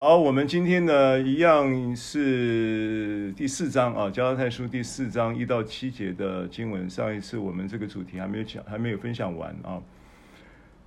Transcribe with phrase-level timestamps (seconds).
[0.00, 6.88] 好，我们今天呢，一样是第四章啊，《加拉太书》第四章一到七节的经文。
[6.88, 9.82] 上一次我们这个主题还没有讲，还没有分享完啊。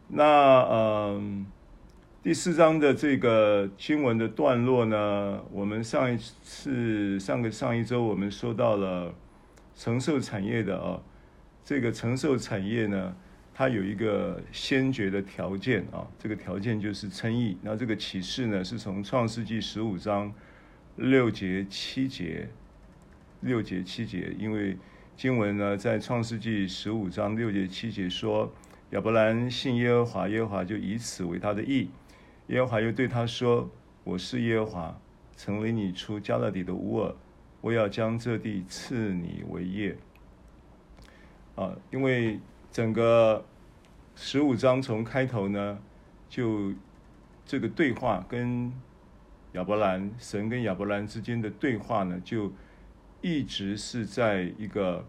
[0.08, 1.46] 那嗯，
[2.24, 9.14] 第四章的这个经文的段落呢，我们上一次上个上一周我们说到了
[9.76, 11.02] 承受产业的啊，
[11.66, 13.14] 这个承受产业呢。
[13.54, 17.58] 它有一个先决的条件啊，这个条件就是称义。
[17.62, 20.34] 那这个启示呢，是从创世纪十五章
[20.96, 22.48] 六节七节，
[23.42, 24.78] 六节七节，因为
[25.18, 28.52] 经文呢在创世纪十五章六节七节说，
[28.92, 31.90] 亚伯兰信耶和华，耶和华就以此为他的义。
[32.48, 33.70] 耶和华又对他说
[34.04, 35.02] ：“我是耶和华，
[35.36, 37.14] 成为你出迦勒底的乌尔，
[37.60, 39.96] 我要将这地赐你为业。”
[41.56, 42.40] 啊，因为。
[42.72, 43.46] 整个
[44.16, 45.78] 十五章从开头呢，
[46.30, 46.74] 就
[47.46, 48.72] 这个对话跟
[49.52, 52.50] 亚伯兰，神跟亚伯兰之间的对话呢，就
[53.20, 55.06] 一直是在一个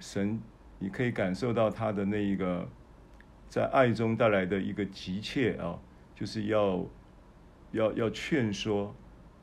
[0.00, 0.40] 神，
[0.80, 2.68] 你可以感受到他的那一个
[3.48, 5.78] 在爱中带来的一个急切啊，
[6.16, 6.84] 就是要
[7.70, 8.92] 要要劝说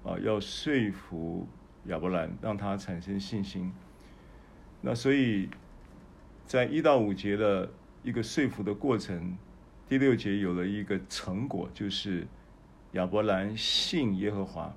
[0.04, 1.48] 啊，要说服
[1.86, 3.72] 亚伯兰，让他产生信心。
[4.82, 5.50] 那所以。
[6.48, 7.68] 在一到五节的
[8.04, 9.36] 一个说服的过程，
[9.90, 12.28] 第六节有了一个成果，就是
[12.92, 14.72] 亚伯兰信耶和华，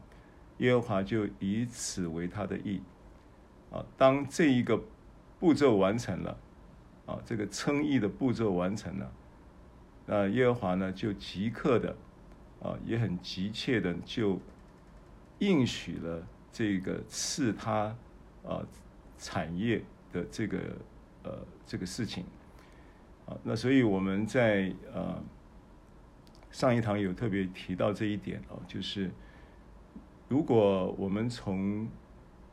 [0.58, 2.80] 耶和华就以此为他的义。
[3.70, 4.82] 啊，当这一个
[5.38, 6.38] 步骤完成了，
[7.04, 9.12] 啊，这个称义的步骤完成了，
[10.06, 11.94] 那耶和华呢就即刻的，
[12.62, 14.40] 啊，也很急切的就
[15.40, 17.94] 应许了这个赐他
[18.42, 18.66] 啊
[19.18, 20.58] 产业的这个。
[21.28, 22.24] 呃，这个事情，
[23.26, 25.22] 啊，那所以我们在呃
[26.50, 29.10] 上一堂有特别提到这一点哦，就是
[30.26, 31.86] 如果我们从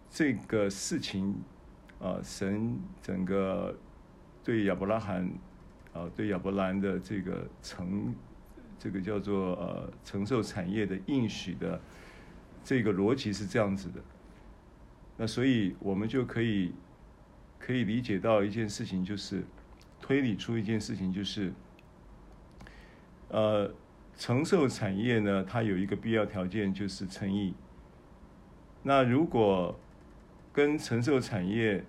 [0.09, 1.33] 这个事情
[2.01, 3.73] 啊，神整个
[4.43, 5.25] 对亚伯拉罕
[5.93, 8.13] 啊，对亚伯兰的这个承，
[8.77, 11.79] 这个叫做呃承受产业的应许的
[12.61, 14.01] 这个逻辑是这样子的，
[15.15, 16.73] 那所以我们就可以。
[17.65, 19.43] 可以理解到一件事情，就是
[19.99, 21.51] 推理出一件事情，就是
[23.29, 23.73] 呃，
[24.15, 27.55] 承受产业呢，它有一个必要条件，就是称义。
[28.83, 29.79] 那如果
[30.53, 31.83] 跟承受产业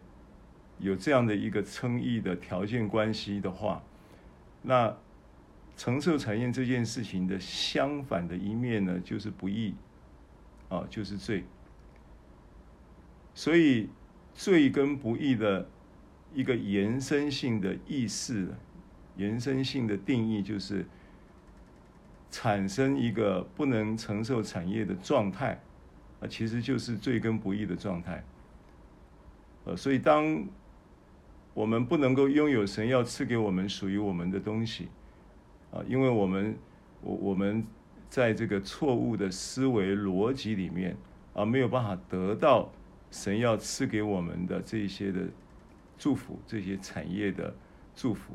[0.79, 3.83] 有这样的一个称义的条件关系的话，
[4.63, 4.97] 那
[5.77, 9.75] 承受产业这件事情的相反的一面呢，就是不义
[10.71, 11.45] 啊，就是罪。
[13.35, 13.91] 所以。
[14.37, 15.67] 罪跟不义的
[16.35, 18.55] 一个延伸性的意思，
[19.17, 20.85] 延伸性的定义就是
[22.31, 25.59] 产生一个不能承受产业的状态，
[26.21, 28.23] 啊，其实就是罪跟不义的状态。
[29.65, 30.47] 呃，所以当
[31.55, 34.89] 我们不能够拥有神要赐给我们属于我们的东西，
[35.73, 36.55] 啊，因为我们
[37.01, 37.65] 我我们
[38.11, 40.95] 在这个错误的思维逻辑里面
[41.33, 42.71] 啊，没有办法得到。
[43.11, 45.23] 神要赐给我们的这些的
[45.97, 47.55] 祝福，这些产业的
[47.95, 48.35] 祝福，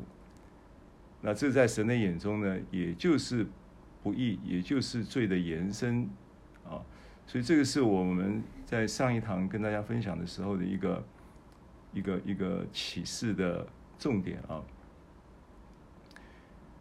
[1.20, 3.46] 那这在神的眼中呢，也就是
[4.02, 6.08] 不义，也就是罪的延伸
[6.64, 6.82] 啊。
[7.26, 11.04] 所以这个是我们在上一堂跟大家分享的时候的一个
[11.92, 13.64] 一个一个启示的
[13.98, 14.60] 重点啊。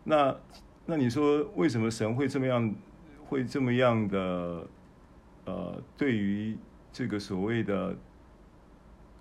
[0.04, 0.36] 那
[0.88, 2.74] 那你说为什么神会这么样，
[3.26, 4.68] 会这么样的
[5.46, 6.58] 呃，对于？
[6.94, 7.96] 这个所谓的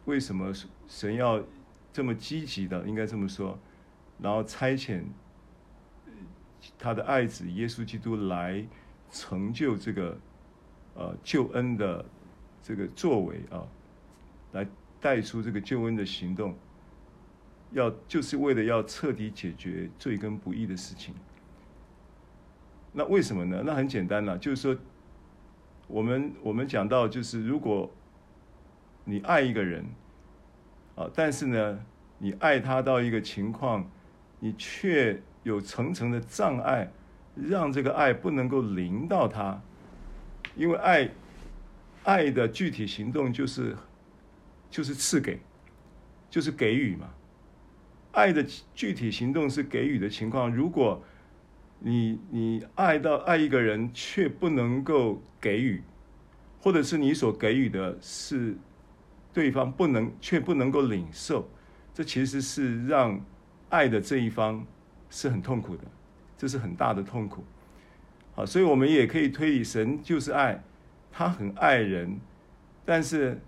[0.04, 0.52] 为什么
[0.88, 1.40] 神要
[1.92, 3.56] 这么积极的，应该这么说，
[4.20, 5.02] 然后差遣
[6.78, 8.66] 他的爱子耶稣基督来
[9.10, 10.18] 成就这个
[10.94, 12.04] 呃救恩的
[12.60, 13.62] 这个作为啊，
[14.52, 14.66] 来
[15.00, 16.56] 带出这个救恩的行动，
[17.70, 21.14] 要就是为了要彻底解决罪跟不义的事情。
[22.92, 23.62] 那为什么呢？
[23.64, 24.76] 那很简单呐，就是说。
[25.90, 27.90] 我们我们讲到，就是如果
[29.04, 29.84] 你爱一个人，
[30.94, 31.80] 啊，但是呢，
[32.18, 33.90] 你爱他到一个情况，
[34.38, 36.92] 你却有层层的障碍，
[37.34, 39.60] 让这个爱不能够临到他，
[40.54, 41.10] 因为爱，
[42.04, 43.76] 爱的具体行动就是，
[44.70, 45.40] 就是赐给，
[46.30, 47.08] 就是给予嘛。
[48.12, 48.44] 爱的
[48.74, 51.02] 具体行动是给予的情况，如果。
[51.80, 55.82] 你你爱到爱一个人，却不能够给予，
[56.60, 58.56] 或者是你所给予的是
[59.32, 61.48] 对方不能却不能够领受，
[61.94, 63.20] 这其实是让
[63.70, 64.64] 爱的这一方
[65.08, 65.84] 是很痛苦的，
[66.36, 67.42] 这是很大的痛苦。
[68.34, 70.62] 好，所以我们也可以推理，神就是爱，
[71.10, 72.20] 他很爱人，
[72.84, 73.40] 但是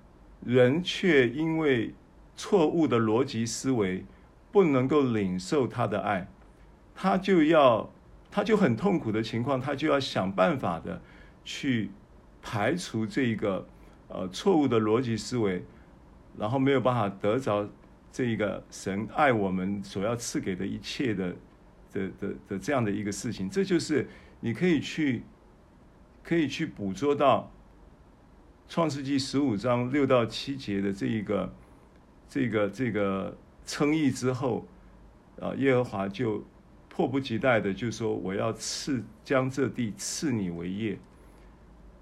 [0.44, 1.94] 人却因为
[2.37, 4.05] 错误的逻辑思维，
[4.50, 6.29] 不能够领受他的爱，
[6.94, 7.90] 他就要，
[8.32, 11.00] 他就很痛苦的情况，他就要想办法的
[11.44, 11.90] 去
[12.43, 13.64] 排除这一个
[14.08, 15.62] 呃错误的逻辑思维，
[16.37, 17.69] 然后没有办法得着
[18.11, 21.37] 这一个神爱我们所要赐给的一切的
[21.93, 24.08] 的的的这样的一个事情，这就是。
[24.44, 25.23] 你可以去，
[26.25, 27.49] 可以去捕捉到
[28.69, 31.55] 创世纪十五章六到七节的这一个、
[32.29, 34.67] 这个、这个称义之后，
[35.40, 36.43] 啊，耶和华就
[36.94, 40.99] 迫不及待的就说：“我要赐将这地赐你为业。”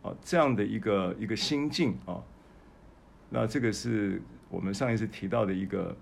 [0.02, 2.20] 啊，这样的一个一个心境啊，
[3.28, 5.96] 那这个是我们上一次提到的一个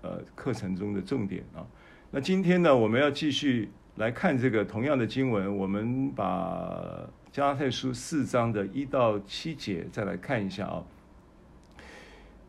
[0.00, 1.66] 呃课程中的重点啊。
[2.10, 3.68] 那今天呢，我们要继续。
[3.96, 10.82] 来看这个同样的经文，我们把加拉太书四章的一到七节再来看一下啊。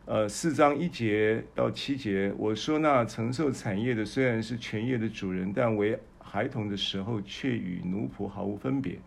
[0.04, 8.98] 呃，四章一节到七节，我说那承受产业的虽然是全业的主人，但为孩童的时候却与奴仆毫无分别，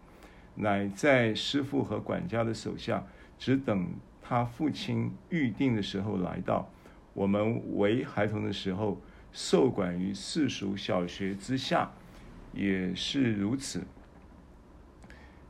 [0.56, 3.06] 乃在师傅和管家的手下，
[3.38, 3.90] 只等
[4.22, 6.70] 他父亲预定的时候来到。
[7.14, 9.02] 我们为孩童的时候，
[9.34, 11.92] 受管于世俗小学之下。
[12.54, 13.84] 也是如此，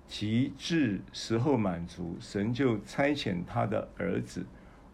[0.07, 4.43] 及至时候满足，神就差遣他的儿子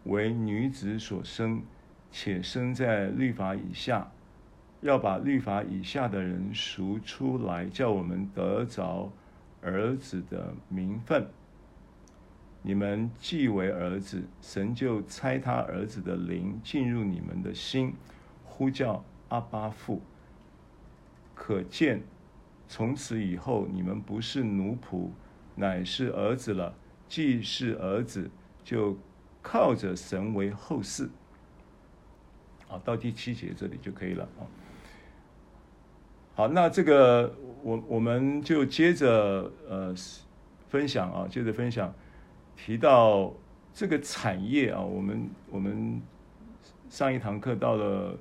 [0.04, 1.62] 为女子所生，
[2.10, 4.10] 且生在律法以下，
[4.80, 9.12] 要把律法以下的人赎出来，叫我们得着
[9.60, 11.26] 儿子的名分。
[12.62, 17.94] 你们既为儿子，神就差他儿子的灵进入你们的心，
[18.44, 20.00] 呼叫阿巴父。
[21.34, 22.02] 可见，
[22.68, 25.10] 从此以后，你们不是奴仆，
[25.56, 26.74] 乃是儿子了。
[27.08, 28.30] 既是儿子，
[28.64, 28.96] 就
[29.42, 31.10] 靠着神为后世。
[32.66, 34.46] 好，到第七节这里就可以了啊。
[36.34, 39.94] 好，那这个我我们就接着呃
[40.70, 41.92] 分享啊，接着分享，
[42.56, 43.34] 提到
[43.74, 46.00] 这个产业啊，我们我们
[46.88, 48.18] 上一堂课到了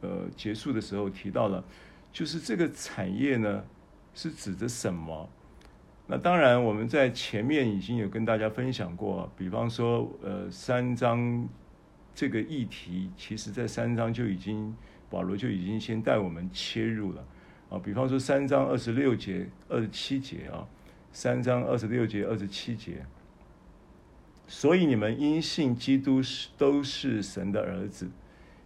[0.00, 1.62] 呃结束的时候提到了。
[2.12, 3.64] 就是这个产业呢，
[4.14, 5.28] 是指的什么？
[6.12, 11.48] 那当然，我们在前面已经有跟大家分享过，比方说，呃，三章
[12.12, 14.74] 这个议题，其实在三章就已经
[15.08, 17.24] 保罗就已经先带我们切入了
[17.68, 17.78] 啊。
[17.78, 20.66] 比方说，三章二十六节、二十七节啊，
[21.12, 23.06] 三章二十六节、二十七节，
[24.48, 28.10] 所以你们因信基督是都是神的儿子。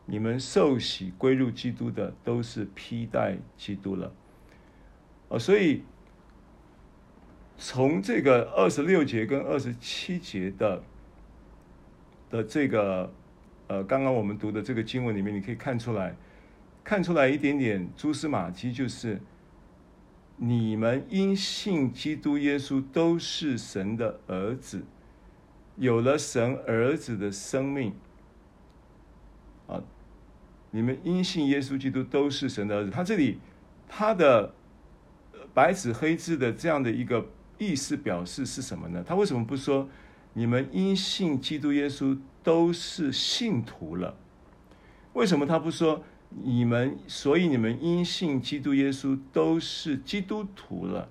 [0.07, 4.11] 你们受洗归入基督的，都是披戴基督了。
[5.29, 5.83] 哦，所以
[7.57, 10.83] 从这个二十六节跟二十七节的
[12.31, 13.13] 的这个
[13.67, 16.17] 呃，刚刚我们读的这个经文里面，你可以看出来，
[16.83, 19.21] 看出来一点点蛛丝马迹，就是
[20.37, 24.85] 你们因信基督耶稣都是神的儿子，
[25.77, 27.95] 有了神儿子的生命。
[29.67, 29.83] 啊，
[30.73, 32.91] 你们因信耶稣基督都是神的儿子。
[32.91, 33.39] 他这里
[33.89, 34.53] 他的
[35.55, 37.27] 白纸黑字的这样的一个
[37.59, 39.05] 意思表示是什么呢？
[39.07, 39.89] 他为什么不说
[40.33, 44.17] 你们因信基督耶稣都是信徒了？
[45.13, 46.99] 为什么他不说你们？
[47.07, 51.09] 所以你们因信基督耶稣都是基督徒了？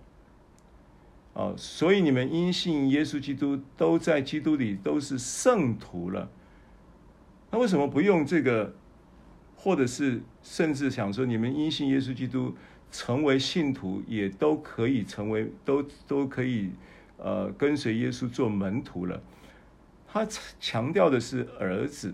[1.33, 6.29] 哦，所以你们因信耶稣基督都在基督里都是圣徒了。
[7.49, 8.75] 那为什么不用这个，
[9.55, 12.55] 或者是甚至想说，你们因信耶稣基督
[12.93, 16.69] 成为信徒，也都可以成为，都都可以，
[17.17, 19.19] 呃，跟随耶稣做门徒了。
[20.07, 20.23] 他
[20.59, 22.13] 强调的是儿子，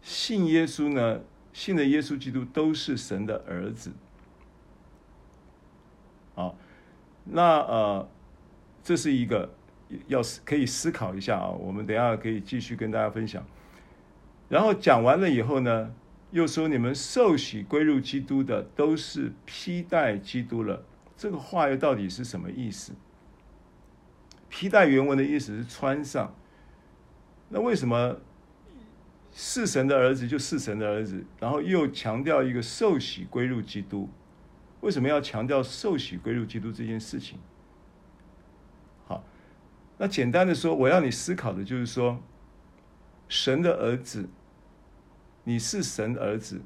[0.00, 1.20] 信耶稣呢，
[1.52, 3.90] 信的耶稣基督都是神的儿子。
[6.36, 6.56] 好，
[7.24, 8.08] 那呃，
[8.84, 9.52] 这是一个
[10.06, 13.44] 要思可以思考一下啊，我们等下可以继续跟大家分享。
[14.48, 15.92] 然后讲完了以后呢，
[16.30, 20.84] 又说你们受洗归入基督的都是披戴基督了。
[21.16, 22.92] 这个话又到底是什么意思？
[24.48, 26.34] 披戴原文的意思是穿上。
[27.48, 28.18] 那为什么
[29.32, 31.24] 是神的儿子就是神的儿子？
[31.38, 34.08] 然后又强调一个受洗归入基督，
[34.80, 37.38] 为什么要强调受洗归入基督这件事情？
[39.06, 39.24] 好，
[39.98, 42.22] 那简单的说，我要你思考的就是说。
[43.28, 44.28] 神的儿子，
[45.48, 46.60] 你是神儿子，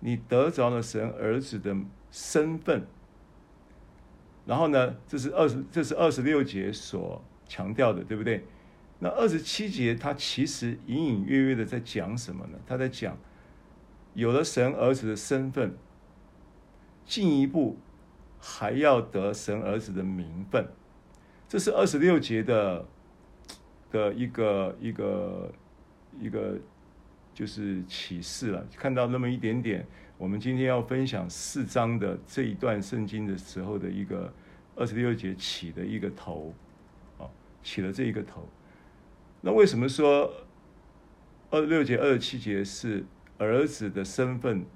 [0.00, 1.74] 你得着了神儿子的
[2.10, 2.86] 身份，
[4.44, 8.44] 然后呢，这是二十，这是二十六节所强调的，对不对？
[8.98, 12.58] 那二十七节他其实隐隐约约的在讲什么呢？
[12.66, 13.16] 他在讲，
[14.12, 15.74] 有了神儿子的身份，
[17.06, 17.78] 进一步
[18.38, 20.68] 还要得神儿子的名分，
[21.48, 22.84] 这是二十六节的
[23.90, 25.50] 的一个一个
[26.20, 26.58] 一个
[27.38, 28.66] 就是启示了。
[28.74, 34.34] 看到那么一点点，我们今天要分享四章的这一段圣经的时候的一个
[34.74, 36.52] 二十六节起的一个头，
[37.16, 37.30] 啊，
[37.62, 38.48] 起了这一个头。
[39.40, 40.28] 那为什么说
[41.48, 43.04] 二十六节、二十七节是
[43.38, 44.66] 儿子的身份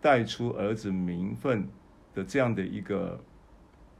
[0.00, 1.68] 带出儿子名分
[2.12, 3.22] 的这样的一个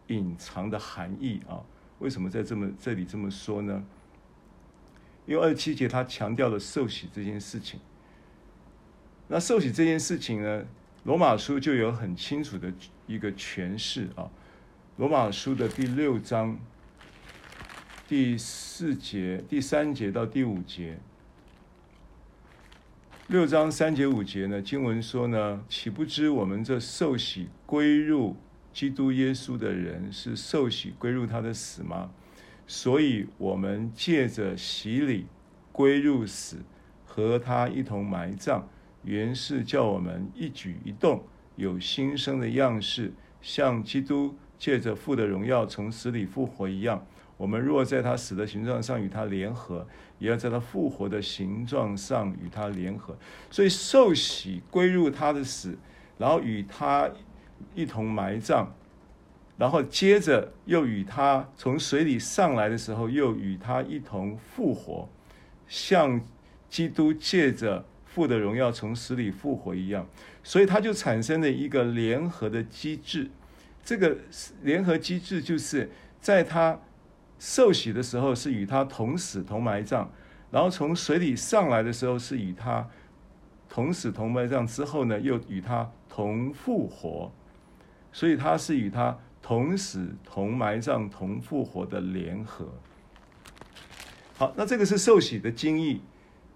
[0.09, 1.62] 隐藏的含义啊？
[2.00, 3.85] 为什么在这么这里这么说呢？
[5.26, 7.79] 因为二十七节他强调了受洗这件事情。
[9.32, 10.66] 那受洗这件事情呢，
[11.04, 12.72] 罗马书就有很清楚的
[13.06, 14.28] 一个诠释啊。
[14.96, 16.58] 罗马书的第六章。
[18.08, 20.99] 第四节、第三节到第五节，
[23.28, 24.60] 六章三节五节呢？
[24.60, 28.34] 经文说呢，岂不知我们这受洗归入
[28.72, 32.10] 基督耶稣的人，是受洗归入他的死吗？
[32.66, 35.26] 所以，我们借着洗礼
[35.70, 36.56] 归入死，
[37.06, 38.68] 和他一同埋葬，
[39.02, 41.23] 原是叫我们一举一动
[41.57, 47.04] 有新生的样式，像基督借着父的荣耀从死里复活一样。
[47.37, 49.87] 我们若在他死的形状上与他联合，
[50.19, 53.16] 也要在他复活的形状上与他联合。
[53.50, 55.78] 所以受洗归入他的死，
[56.19, 57.09] 然后与他
[57.75, 58.66] 一同埋葬，
[59.57, 65.09] 然后接着又与他从水里上来的时候，又与他一同复活，
[65.66, 66.21] 像
[66.69, 70.07] 基督借着父的荣耀从死里复活一样。
[70.45, 73.31] 所以它就产生了一个联合的机制。
[73.83, 74.19] 这个
[74.62, 75.90] 联合机制就是
[76.21, 76.79] 在他。
[77.43, 80.07] 受洗的时候是与他同死同埋葬，
[80.50, 82.87] 然后从水里上来的时候是与他
[83.67, 87.33] 同死同埋葬，之后呢又与他同复活，
[88.12, 92.69] 所以他是与他同死同埋葬同复活的联合。
[94.37, 96.02] 好，那这个是受洗的经义，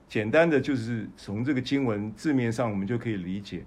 [0.09, 3.65] 简单的就是从这个经文字面上我们就可以理解。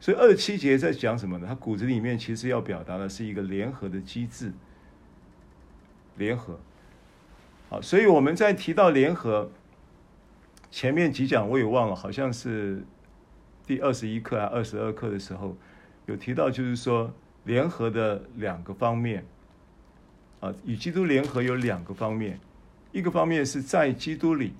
[0.00, 1.46] 所以二十七节在讲什么呢？
[1.46, 4.52] 他骨子里面其实要表达的是一个联合的机制。
[6.16, 6.60] 联合，
[7.70, 9.50] 好，所以我们在提到联合
[10.70, 12.84] 前面几讲我也忘了，好像是
[13.66, 15.56] 第二十一课啊、二十二课的时候
[16.04, 17.10] 有提到，就是说
[17.44, 19.24] 联合的两个方面
[20.40, 22.38] 啊，与基督联合有两个方面，
[22.92, 24.52] 一个方面是在基督里，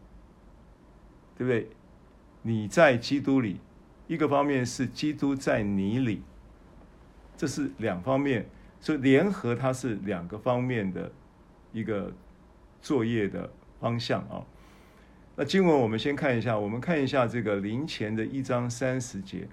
[1.36, 1.68] 对不对？
[2.42, 3.60] 你在基督里，
[4.06, 6.22] 一个方面是基督在你里，
[7.36, 8.46] 这是两方面，
[8.80, 11.12] 所以联合它是两个方面的。
[11.74, 12.12] 一个
[12.82, 14.44] 作业的方向啊，
[15.36, 19.48] 那经文我们先看一下，我们看一下这个林前的一章三十节，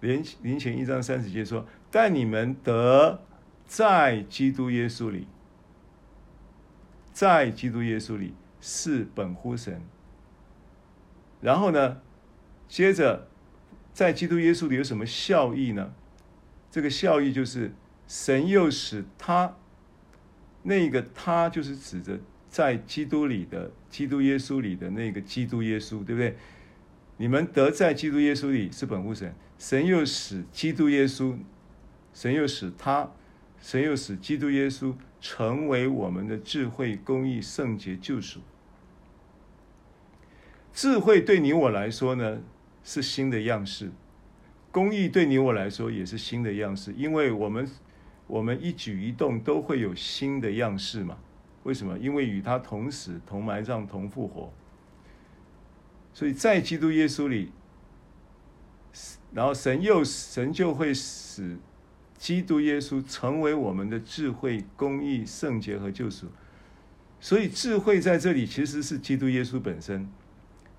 [0.00, 3.22] 林林前一章三十节说：“但你们得
[3.66, 5.28] 在基督耶稣里，
[7.12, 9.80] 在基督耶稣里是本乎神。”
[11.40, 12.00] 然后呢，
[12.68, 13.28] 接着
[13.92, 15.92] 在基督耶稣里有什么效益呢？
[16.70, 17.72] 这个效益就是
[18.06, 19.56] 神又使他。
[20.62, 26.36] 那个他就是指着在基督里的基督耶稣里的那个基督耶稣，对不对？
[27.18, 31.36] 你们得在基督耶稣里是本乎神，神又使基督耶稣，
[32.12, 33.12] 神又使他，
[33.60, 38.40] 神又使基督耶稣成为我们的智慧、公义、圣洁、救赎。
[40.72, 42.40] 智慧对你我来说呢
[42.84, 43.90] 是新的样式，
[44.70, 47.68] 公义对你我来说也是新的样式，因为我们。
[48.28, 51.16] 我们一举一动都会有新的样式嘛？
[51.62, 51.96] 为什么？
[51.96, 54.52] 因为与他同死、同埋葬、同复活，
[56.12, 57.52] 所以在基督耶稣里，
[59.32, 61.56] 然后神又神就会使
[62.18, 66.26] 基督耶稣成为我们的智慧、公义、圣洁和救赎。
[67.20, 70.08] 所以智慧在这里其实是基督耶稣本身，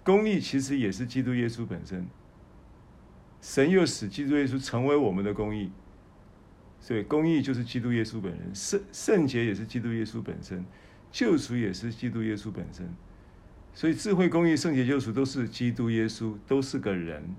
[0.04, 2.06] 公义其实也是基督耶稣本身。
[3.42, 5.72] 神又使基督耶稣成为我们的公义。
[6.80, 10.64] 所以，公义就是基督耶稣本人，圣圣洁也是基督耶稣本身，
[11.12, 12.88] 救赎也是基督耶稣本身。
[13.74, 17.36] 所以，智慧、公义、圣洁、救赎都是基督耶稣，都是个人。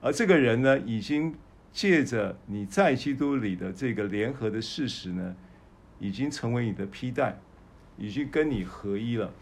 [0.00, 1.34] 而这个人呢，已经
[1.74, 5.34] 借着你在基督里的这个联合的事实呢，
[5.98, 7.36] 已经成为你的披带，
[7.98, 9.32] 已经跟你合一了。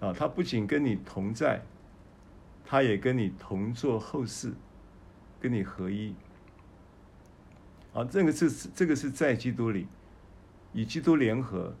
[0.00, 1.62] 啊，他不仅跟你同在，
[2.64, 4.54] 他也跟你同做后事，
[5.38, 6.14] 跟你合一。
[7.92, 9.86] 啊，这个是这个是在基督里
[10.72, 11.76] 与基督联合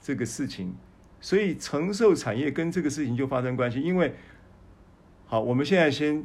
[0.00, 0.74] 这个事情，
[1.20, 3.78] 所以承受产业跟这个事情就发生关系。
[3.78, 4.14] 因为
[5.26, 6.24] 好，我们现在先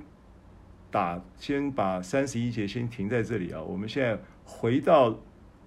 [0.93, 3.59] 打，先把三十一节先停在这里啊。
[3.59, 5.19] 我们现在回到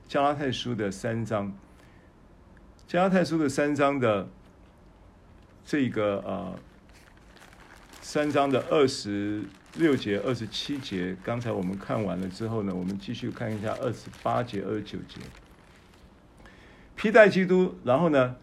[0.06, 1.52] 加拉太书的三章，
[2.87, 4.28] 加拉太书的三章的
[5.64, 6.59] 这个呃。
[8.02, 9.42] 三章的二十
[9.75, 15.21] 六节、二十七节，刚才我们看完了之后呢，我们继续看一下二十八节、二十九节。
[16.95, 18.37] 披戴基督，然后呢，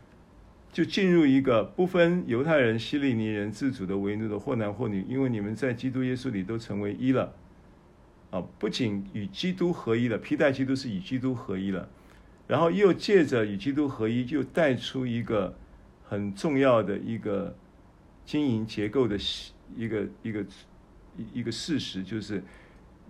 [0.73, 7.33] 就进入一个不分犹太人、希利尼人、自主的、为奴的，或男或女，因为你们在基督耶稣里都成为一了。
[8.31, 11.87] 啊，不仅与基督合一了，披戴基督是与基督合一了，
[12.47, 15.55] 然后又借着与基督合一，就带出一个
[16.03, 17.55] 很重要的一个
[18.25, 19.17] 经营结构的。
[19.75, 20.45] 一个一个
[21.33, 22.43] 一个事实就是，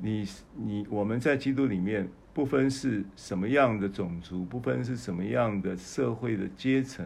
[0.02, 7.06] 你你我们在基督里面，不分是什么样的种族，不分是什么样的社会的阶层，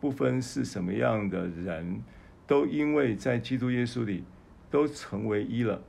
[0.00, 2.02] 不分是什么样的人，
[2.46, 4.24] 都因为在基督耶稣里
[4.70, 5.82] 都成为一了，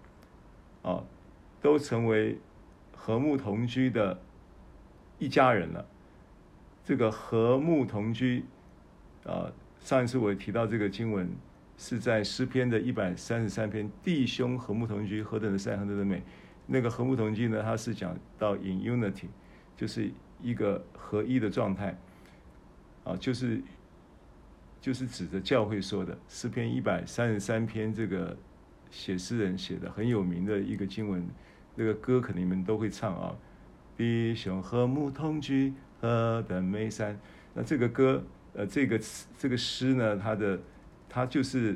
[0.81, 1.03] 啊，
[1.61, 2.37] 都成为
[2.95, 4.19] 和睦同居的
[5.17, 5.85] 一家人了。
[6.83, 8.45] 这个和睦同居，
[9.25, 11.29] 啊，上一次我提到这个经文。
[11.81, 16.21] 是在诗篇的一百三十三篇，弟兄和睦同居，何等的善，何等的美。
[16.65, 19.27] 那个和睦同居呢，它是讲到 in unity，
[19.77, 20.11] 就是
[20.41, 21.97] 一个合一的状态，
[23.05, 23.61] 啊，就是
[24.81, 26.17] 就是指着教会说的。
[26.27, 28.37] 诗篇一百三十三篇，这个
[28.89, 31.27] 写诗人写的很有名的一个经文，
[31.75, 33.35] 那个歌可能你们都会唱啊。
[33.95, 37.19] 弟兄和睦同居，何等美善。
[37.53, 40.59] 那这个歌，呃，这个词这个诗呢，它的。
[41.11, 41.75] 它就是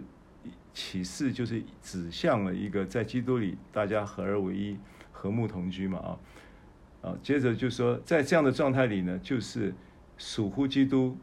[0.76, 4.78] 启示，就是指向了一个在基督里大家合而为一、
[5.12, 7.18] 和睦同居嘛啊啊！
[7.24, 9.74] 接着就说，在这样的状态里呢，就是
[10.20, 11.18] 属乎基督，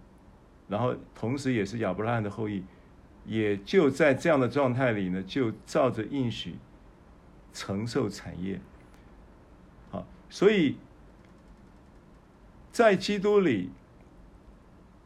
[0.70, 2.64] 然后同时也是亚伯拉罕的后裔，
[3.26, 6.54] 也就在这样的状态里呢，就照着应许
[7.52, 8.58] 承受产业。
[9.90, 10.76] 好，所以
[12.72, 13.70] 在基督里。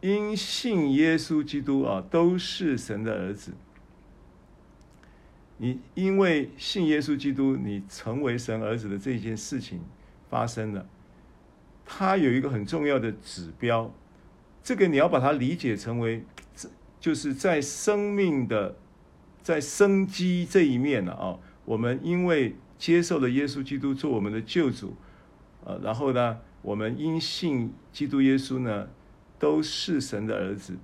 [0.00, 3.54] 因信耶稣基督啊，都是神的儿子。
[5.56, 9.80] 你因为信耶稣基督，你成为神儿子的这件事情
[10.28, 10.86] 发生了。
[11.86, 13.90] 它有一个很重要的指标，
[14.64, 16.24] 这个你要把它理解成为，
[16.98, 18.74] 就是在生命的
[19.42, 21.38] 在生机这一面了啊。
[21.64, 24.96] 我们因为接受了耶稣基督做我们的救主，
[25.64, 28.88] 呃，然后呢，我们因信基督耶稣呢。
[29.36, 30.74] 都是神的儿子，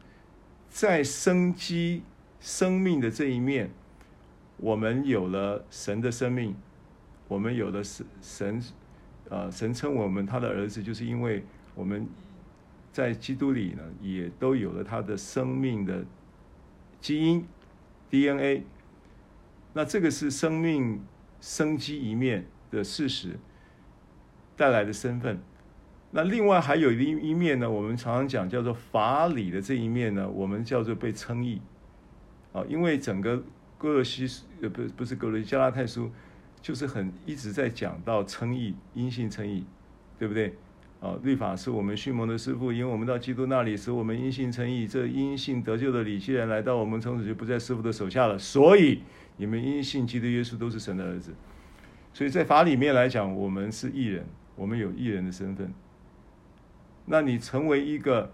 [0.69, 2.03] 在生机
[2.41, 3.71] 生命的这一面，
[4.59, 6.55] 我们有了神的生命，
[7.29, 8.63] 我们有了神神，
[9.31, 11.43] 呃，神称我们他的儿子，就是因为
[11.75, 12.07] 我们
[12.93, 16.05] 在基督里呢，也都有了他的生命的
[17.01, 17.47] 基因
[18.09, 18.65] DNA。
[19.73, 21.01] 那这个是生命
[21.41, 23.39] 生机一面的事实
[24.57, 25.41] 带来的身份。
[26.11, 31.63] 那另外还有一一面呢，我们常常讲叫做法理的这一面呢，我们叫做被称义，
[32.53, 33.41] 啊，因为整个
[33.79, 34.27] 哥罗西
[34.61, 36.11] 呃不不是哥罗西加拉太书，
[36.61, 39.65] 就是很一直在讲到称义，因信称义，
[40.19, 40.57] 对不对？
[41.01, 49.01] 啊，律法是我们训蒙的师傅，因为我们到基督那里使我们因信称义，这因信得救的理既然来到我们，从此就不在师傅的手下了，所以
[49.39, 51.33] 你们因信基督耶稣都是神的儿子，
[52.13, 55.73] 所以在法里面来讲，我们是艺人，我们有艺人的身份。
[57.07, 58.31] 那你成为一个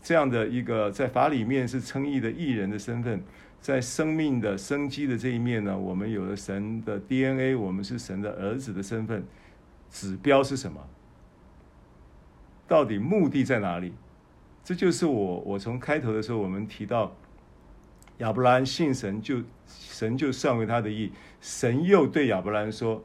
[0.00, 3.20] 这样的一个在法里面是称义的艺人的身份，
[3.60, 9.24] 在生命的生机的这一面呢，我们有了神的 DNA，我们是神的儿子的身份，
[9.90, 10.80] 指标是什么？
[12.70, 13.92] 到底目的在哪里？
[14.62, 17.12] 这就是我我从开头的时候我们提到
[18.18, 23.02] 亚伯兰信神就神就算为他的义，神又对亚伯兰说：“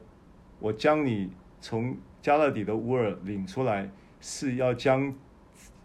[0.60, 3.90] 我将你从迦勒底的乌尔领出来。”
[4.22, 5.12] 是要将，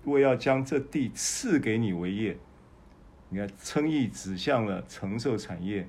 [0.04, 2.38] 我要将这地赐给你为业。
[3.30, 5.88] 你看，称义指向了承受产业，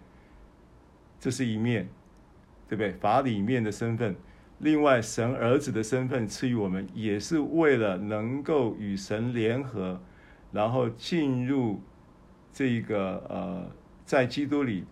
[1.20, 1.86] 这是一面，
[2.68, 2.92] 对不对？
[2.92, 4.16] 法里面的身份，
[4.62, 10.00] 另外神儿子的身份赐予我们，也是为了能够与神联合，
[10.52, 11.82] 然后进入
[12.52, 13.70] 这个呃，
[14.06, 14.84] 在基督里，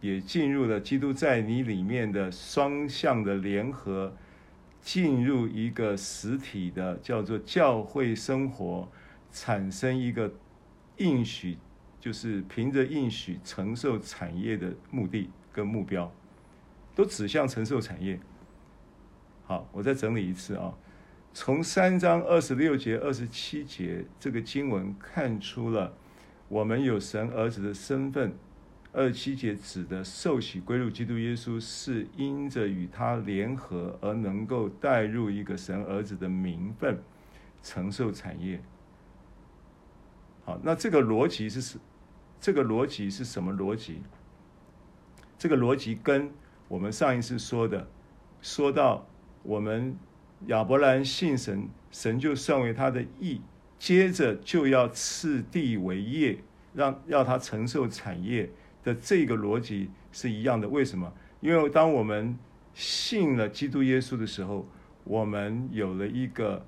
[0.00, 4.12] 也进入了基督在你里面的双向的联合。
[4.82, 8.88] 进入一个实体的叫做教会生活，
[9.30, 10.32] 产生一个
[10.96, 11.58] 应许，
[12.00, 16.10] 就是凭着应许承受产业的目的跟目标，
[16.94, 18.18] 都指向承受产业。
[19.50, 20.72] 好，我再整理一次啊。
[21.34, 25.92] 从三章二十六节、二十七节这个经文看出了
[26.46, 28.32] 我们有神儿子的身份。
[28.92, 37.02] 二七节指的受洗归入基督耶稣，是因着与他联合而能够带入一个神儿子的名分，
[37.60, 38.62] 承受产业。
[40.44, 41.76] 好，那这个逻辑是什？
[42.40, 44.00] 这个逻辑是什么逻辑？
[45.36, 46.30] 这个逻辑跟
[46.68, 47.88] 我们上一次说的，
[48.40, 49.04] 说到
[49.42, 49.96] 我们
[50.46, 53.40] 亚伯兰信神，神就算为他的义，
[53.78, 56.38] 接着就要赐地为业，
[56.74, 58.50] 让要他承受产业。
[58.82, 61.12] 的这个逻辑是一样的，为什么？
[61.40, 62.34] 因为当我们
[62.72, 64.66] 信了基督耶稣的时候，
[65.04, 66.64] 我们有了一个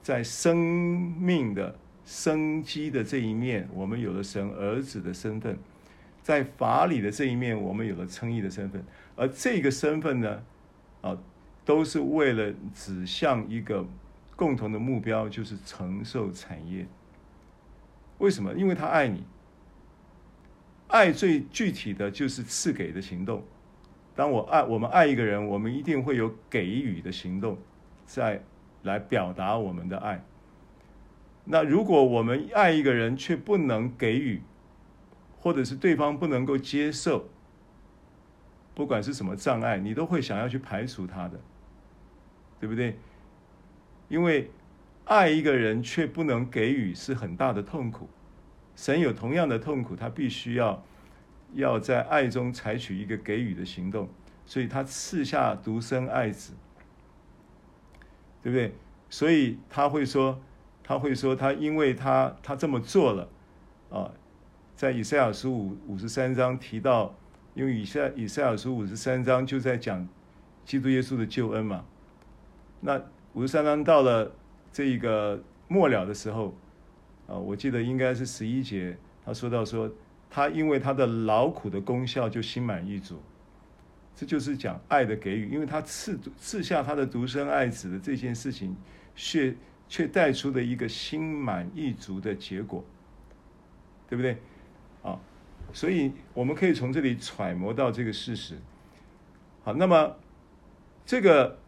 [0.00, 5.56] 在生命的生机的这一面，我们有了神儿子的身份；
[6.22, 8.84] 在法理的这一面，我们有了称义的身份。
[9.16, 10.42] 而这个身份呢，
[11.00, 11.18] 啊，
[11.70, 13.86] 都是为了指向一个
[14.34, 16.84] 共同的目标，就是承受产业。
[18.18, 18.52] 为什么？
[18.54, 19.22] 因为他爱你。
[20.88, 23.44] 爱最具体的就是赐给的行动。
[24.16, 27.56] 当我爱我们爱一个人，我们一定会有给予的行动，
[28.04, 28.42] 再
[28.82, 30.24] 来表达我们的爱。
[31.44, 34.42] 那如果我们爱一个人却不能给予，
[35.38, 37.28] 或者是对方不能够接受，
[38.74, 41.40] 不管是什么障碍，你都会想要去排除他的，
[42.60, 42.96] 对不对？
[44.08, 44.50] 因为
[45.06, 48.08] 爱一个人却不能给予是很大的痛苦。
[48.76, 50.84] 神有同样的痛苦，他必须要
[51.54, 54.08] 要在爱中采取一个给予的行动，
[54.46, 56.52] 所以他赐下独生爱子，
[58.42, 58.72] 对不对？
[59.08, 60.40] 所以他会说，
[60.84, 63.28] 他会说，他因为他他这么做了
[63.90, 64.12] 啊，
[64.76, 67.14] 在以赛亚书五五十三章提到，
[67.54, 70.08] 因为以赛以赛亚书五十三章就在讲
[70.64, 71.84] 基督耶稣的救恩嘛，
[72.80, 73.00] 那
[73.34, 74.32] 五十三章到了
[74.72, 76.54] 这个末了的时候。
[77.26, 79.88] 啊，我记得应该是十一节，他说到说，
[80.28, 83.22] 他因为他的劳苦的功效就心满意足，
[84.16, 88.74] 这就是讲爱的给予，因为他赐赐下他的独生爱子的这件事情，
[89.14, 89.54] 却
[89.86, 92.84] 却带出了一个心满意足的结果，
[94.08, 94.36] 对不对？
[95.04, 95.16] 啊，
[95.72, 98.58] 所以我们可以从这里揣摩到这个事实。
[99.62, 100.16] 好，那么
[101.06, 101.59] 这个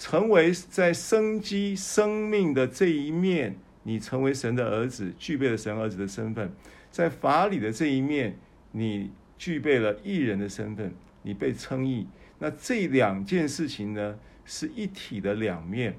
[0.00, 3.54] 成为在生机生命的这一面。
[3.82, 6.50] 你成为神的儿子，具备了神儿子的身份，
[6.90, 8.36] 在法理的这一面，
[8.72, 12.06] 你具备了义人的身份，你被称义。
[12.38, 15.96] 那这两件事情呢，是一体的两面，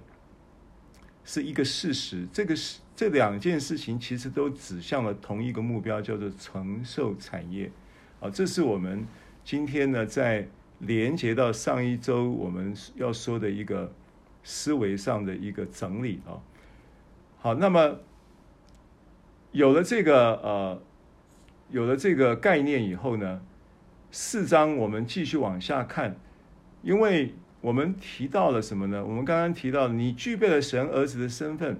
[1.26, 2.28] 是一个事实。
[2.32, 7.72] 这个是这两件事情其实都指向了同一个目标，叫做承受产业。
[8.20, 9.06] 啊，这是我们
[9.44, 10.48] 今天呢，在
[10.82, 13.94] 连接到上一周我们要说的一个
[14.44, 16.42] 思维上的一个整理啊。
[17.40, 18.00] 好，那么
[19.52, 20.82] 有了这个呃，
[21.70, 23.42] 有了这个概念以后呢，
[24.12, 26.16] 四章我们继续往下看，
[26.82, 29.04] 因为我们提到了什么呢？
[29.06, 31.80] 我们刚刚提到你具备了神儿子的身份，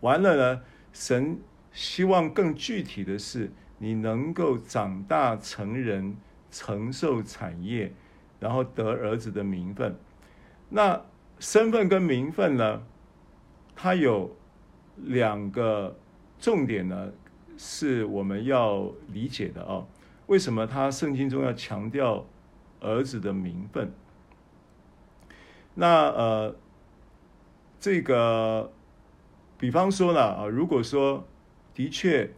[0.00, 1.38] 完了呢，神
[1.72, 6.16] 希望更具体的是你能够长大成人，
[6.56, 7.92] 承受产业，
[8.40, 9.94] 然后得儿子的名分。
[10.70, 11.04] 那
[11.38, 12.82] 身份跟名分呢？
[13.74, 14.34] 它有
[14.96, 15.98] 两个
[16.38, 17.12] 重点呢，
[17.58, 19.86] 是我们要理解的啊。
[20.28, 22.24] 为什么他圣经中要强调
[22.80, 23.92] 儿子的名分？
[25.74, 26.56] 那呃，
[27.78, 28.72] 这个，
[29.58, 31.26] 比方说呢啊，如果说
[31.74, 32.32] 的确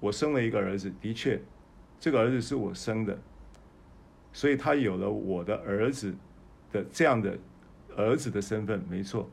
[0.00, 1.40] 我生了一个儿子，的确
[2.00, 3.16] 这个儿子是我生的，
[4.32, 6.14] 所以他有了我的儿子
[6.72, 7.38] 的这样的
[7.96, 9.28] 儿子的身份，没错。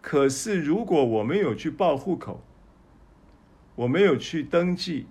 [0.00, 2.42] 可是，如果我没有去报户口，
[3.76, 5.06] 我没有去登记，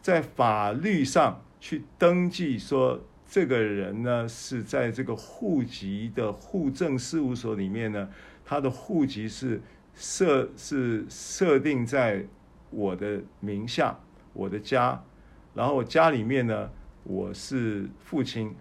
[0.00, 8.08] 在法律上去登记说这个人呢是在这个户籍的户政事务所里面呢，
[8.44, 9.60] 他的户籍是
[9.94, 12.24] 设是设定在
[12.70, 13.98] 我的名下，
[14.32, 15.04] 我的家，
[15.54, 16.70] 然后我家里面呢
[17.08, 18.52] 我是父亲，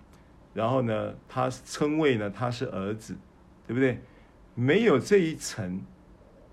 [0.54, 3.16] 然后呢他称谓呢他是儿子，
[3.66, 4.00] 对不对？
[4.54, 5.82] 没有这一层，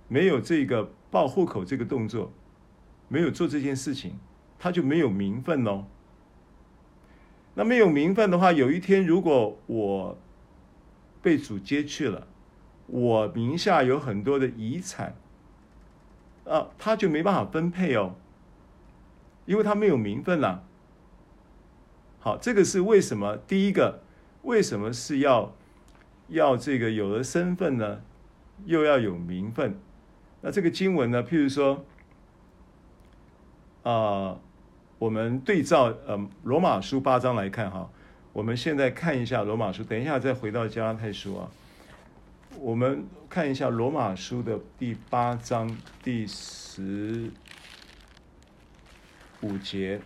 [0.09, 2.33] 没有这个报户口这个动作，
[3.09, 4.19] 没有做这件事情，
[4.59, 5.85] 他就没有名分喽。
[7.55, 10.19] 那没有名分的话，有一天如果我
[11.21, 12.27] 被主接去了，
[12.87, 15.15] 我名下有很多的遗产，
[16.45, 18.15] 啊，他就没办法分配哦，
[19.45, 20.65] 因为他没有名分了。
[22.23, 23.37] 好，这个是为什么？
[23.37, 24.01] 第一个，
[24.43, 25.53] 为什么是要？
[26.29, 28.01] 要这个有了身份呢，
[28.65, 29.79] 又要有名分。
[30.41, 31.85] 那这个经文呢，譬如说，
[33.83, 34.39] 啊、
[34.99, 37.91] 我们对照呃罗马书八章来看哈，
[38.33, 41.51] 我们现在看一下罗马书，等一下再回到加拉太书啊，
[42.59, 47.31] 我们看一下罗马书的第八章第十
[49.43, 50.01] 五节。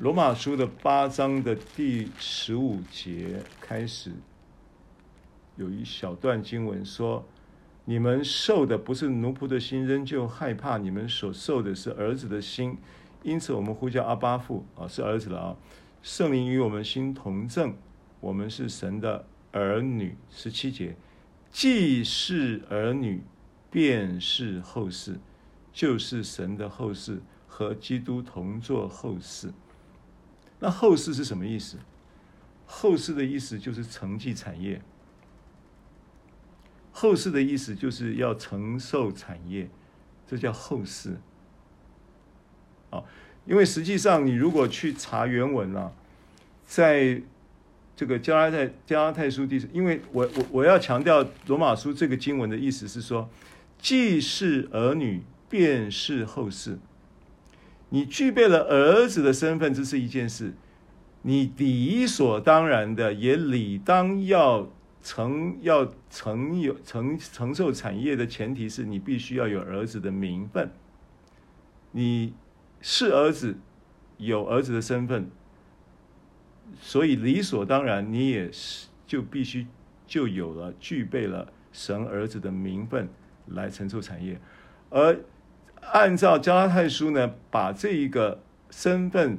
[0.00, 4.10] 罗马书的八章的第十五节开始，
[5.56, 7.22] 有一小段经文说
[7.84, 12.78] ：“你们受的不是奴仆的心，仍旧害怕；你们所受的是儿子的心，
[13.22, 15.56] 因此我们呼叫阿巴父啊，是儿子了啊！
[16.00, 17.74] 圣灵与我们心同证，
[18.20, 20.96] 我们是神的儿女。”十七节，
[21.50, 23.22] 既是儿女，
[23.70, 25.20] 便是后世，
[25.74, 29.52] 就是神的后世，和基督同作后世。
[30.60, 31.78] 那后世是什么意思？
[32.66, 34.80] 后世的意思就是承继产业。
[36.92, 39.68] 后世的意思就是要承受产业，
[40.26, 41.16] 这叫后世。
[42.90, 43.02] 啊，
[43.46, 45.92] 因为实际上你如果去查原文啊，
[46.66, 47.22] 在
[47.96, 53.28] 这个加拉太加拉太书第，因为我我我要强调罗马书这个经文的意思是说，
[53.78, 56.78] 既是儿女，便是后世。
[57.92, 60.52] 你具备了儿子的身份，这是一件事；
[61.22, 64.70] 你理所当然的也理当要
[65.02, 70.70] 承要承有承承受产业的前提是你必须要有儿子的名分。
[71.90, 72.32] 你
[72.80, 73.56] 是儿子，
[74.18, 75.28] 有儿子的身份，
[76.80, 79.66] 所以理所当然你也是就必须
[80.06, 83.08] 就有了具备了神儿子的名分
[83.46, 84.40] 来承受产业，
[84.90, 85.18] 而。
[85.80, 88.40] 按照加拉太书呢，把这一个
[88.70, 89.38] 身份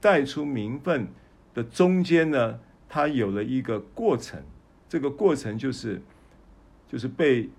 [0.00, 1.08] 带出名分
[1.52, 4.42] 的中间呢，他有了一个过程。
[4.88, 6.00] 这个过程就是，
[6.88, 7.50] 就是被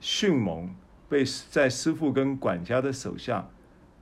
[0.00, 0.74] 训蒙，
[1.08, 3.48] 被在师傅跟管家的手下，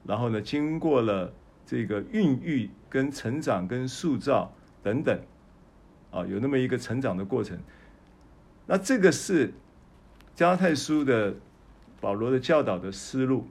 [0.05, 1.33] 然后呢，经过了
[1.65, 5.21] 这个孕育、跟成长、跟塑造等等，
[6.13, 7.59] 啊，有那么一个成长的过程。
[8.67, 9.53] 那这个是
[10.35, 11.35] 加拉太书的。
[12.01, 13.47] 保罗的教导的思路，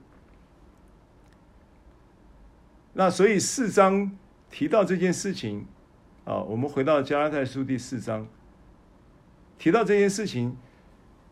[2.94, 4.16] 那所以四章
[4.50, 5.66] 提到这件事情
[6.24, 8.26] 啊，我们回到加拉太书第四章，
[9.58, 10.56] 提到这件事情，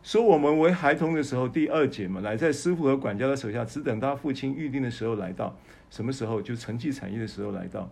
[0.02, 5.56] 说我们为孩童的时候，第二节嘛，乃在师傅和管家的手下，只等他父亲预定的时候来到，
[5.90, 7.88] 什么时候就承继产业的时候来到，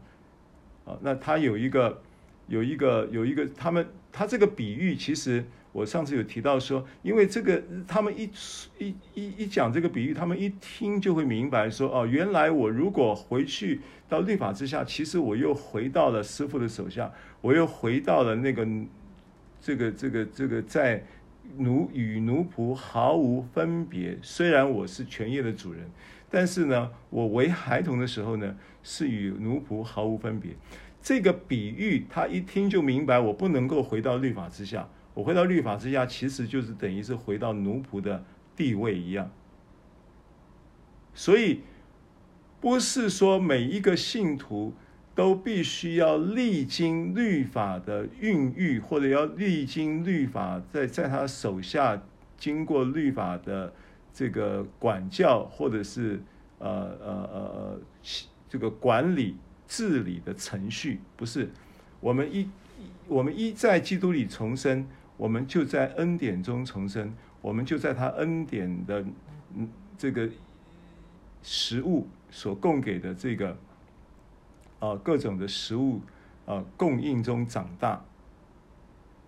[0.84, 2.02] 啊，那他有一个
[2.48, 5.44] 有一个有一个，他们他这个比喻其实。
[5.72, 8.30] 我上次有提到说，因为这个他们一
[8.78, 18.68] 一一一讲这个比喻，他们一听就会明白说，哦，原来我如果回去到律法之下，其实我又回到了师傅的手下，我又回到了那个
[19.62, 21.02] 这个这个这个在
[21.56, 24.18] 奴与奴仆毫无分别。
[24.20, 25.90] 虽然我是全业的主人，
[26.30, 30.52] 但是呢，我为孩童的时候呢，是与奴仆毫无分别。
[31.00, 34.86] 这个比喻他一听就明白，我不能够回到律法之下。
[35.14, 38.24] 我回到律法之下，其实就是等于是回到奴仆的
[38.56, 39.30] 地位一样。
[41.12, 41.60] 所以，
[42.62, 44.72] 不是说每一个信徒
[45.14, 52.02] 都必须要历经律法的孕育，或者要历经律法在在他手下
[52.38, 53.70] 经过律法的
[54.14, 56.22] 这个管教，或者是
[56.58, 56.68] 呃
[57.04, 57.80] 呃呃
[58.48, 59.36] 这个管理
[59.68, 61.00] 治理的程序。
[61.18, 61.50] 不是，
[62.00, 62.48] 我们一
[63.06, 64.86] 我们一在基督里重生。
[65.22, 69.04] 我们就在恩典中重生，我们就在他恩典的
[69.96, 70.28] 这个
[71.44, 73.56] 食物所供给的这个
[74.80, 76.00] 啊各种的食物
[76.44, 78.04] 啊供应中长大。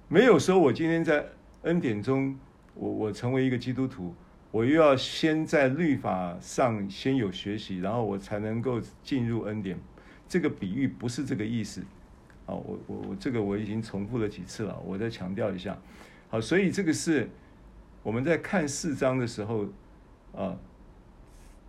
[0.09, 1.27] 没有说我今天在
[1.63, 2.37] 恩典中，
[2.75, 4.13] 我我成为一个基督徒，
[4.51, 9.79] 我又要先在律法上先有学习，然后我才能够进入恩典。
[10.27, 11.85] 这个比喻不是这个意思。
[12.47, 15.79] 好，我我我这个我已经重复了几次了，我再强调一下。
[16.29, 17.31] 好，所以这个是
[18.03, 19.67] 我们在看四章的时候，
[20.35, 20.57] 啊，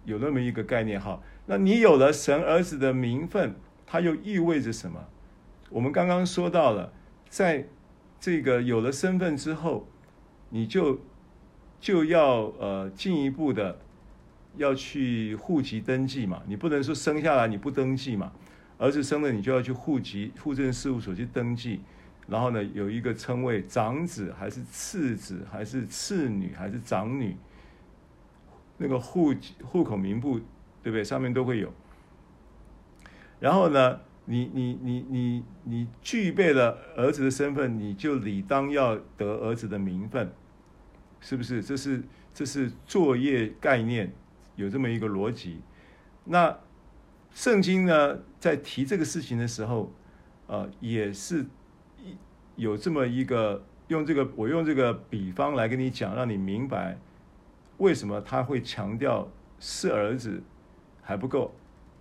[0.03, 0.99] 有那么一个概念。
[0.99, 5.05] 哈，那你有了神儿子的名分，它又意味着什么？
[5.69, 6.91] 我们刚刚说到了，
[7.29, 7.67] 在
[8.19, 9.87] 这个有了身份之后，
[10.49, 10.99] 你就
[11.79, 13.79] 就要呃进一步的
[14.57, 18.33] 要去户籍登记嘛，你不能说生下来你不登记嘛。
[18.77, 21.79] 儿子生了，你就要去户籍户政事务所去登记，
[22.27, 27.37] 然后呢，有一个称谓，长子还是次子还是次女还是长女，
[28.77, 30.39] 那个户籍户口名簿，
[30.83, 31.03] 对不对？
[31.03, 31.71] 上面都会有。
[33.39, 40.31] 然后呢，你你你你你具备了儿子的身份，你就理当要得儿子的名分，
[41.19, 41.61] 是不是？
[41.63, 44.13] 这是这是作业概念，
[44.55, 45.61] 有这么一个逻辑。
[46.25, 46.57] 那
[47.31, 49.91] 圣经呢，在提这个事情的时候，
[50.45, 51.43] 呃，也是
[52.55, 56.95] 有这么一个用这个我用这个比方来跟你讲，让你明白
[57.77, 59.27] 为什么他会强调
[59.59, 60.43] 是儿子
[61.01, 61.55] 还不够。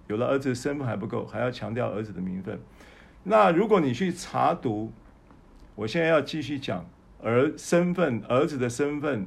[0.06, 2.60] 有了儿子的身份还不够，还要强调儿子的名分。
[3.22, 4.92] 那如果你去查读，
[5.74, 6.84] 我现在要继续讲
[7.22, 9.26] 儿身份，儿子的身份，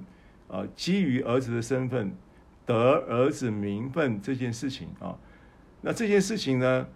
[0.49, 2.15] 呃，基于儿子的身份
[2.63, 5.17] 得儿子名分这件事情啊，
[5.82, 6.88] 那这件事情呢，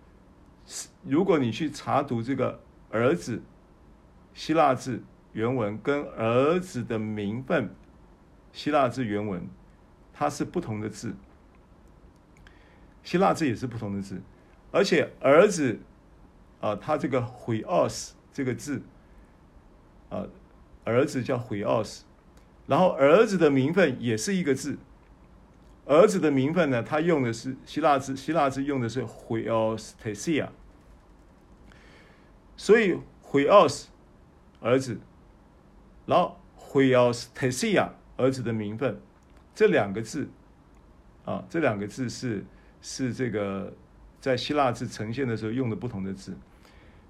[1.04, 3.42] 如果你去查读这个儿子
[4.34, 5.04] 希腊字
[5.34, 7.74] 原文跟儿子的名分
[8.52, 9.48] 希腊字原文，
[10.14, 11.16] 它是不同的字。
[13.04, 14.22] 希腊字也是不同的字，
[14.72, 15.80] 而且儿子，
[16.60, 18.84] 啊，他这个 huios 这个字，
[20.10, 20.28] 啊，
[20.84, 22.02] 儿子叫 huios，
[22.68, 24.78] 然后儿子的名分也是一个字，
[25.86, 30.50] 儿子的名分呢，他用的是希腊字，希腊字用的是 huiostesia，
[32.62, 32.96] 所以
[33.26, 33.86] huios
[34.60, 35.00] 儿子，
[36.06, 39.02] 然后 huiostesia 儿子的名分，
[39.56, 40.30] 这两个字，
[41.26, 42.46] 啊，这两个字是。
[42.84, 43.72] 是这个
[44.20, 46.36] 在希腊字呈现的时候用的不同的字。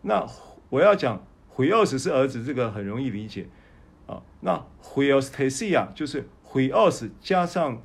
[0.01, 0.27] 那
[0.69, 3.47] 我要讲 huios 是儿子，这个很容易理解
[4.05, 4.21] 啊。
[4.41, 7.81] 那 huiostesia 就是 huios 加上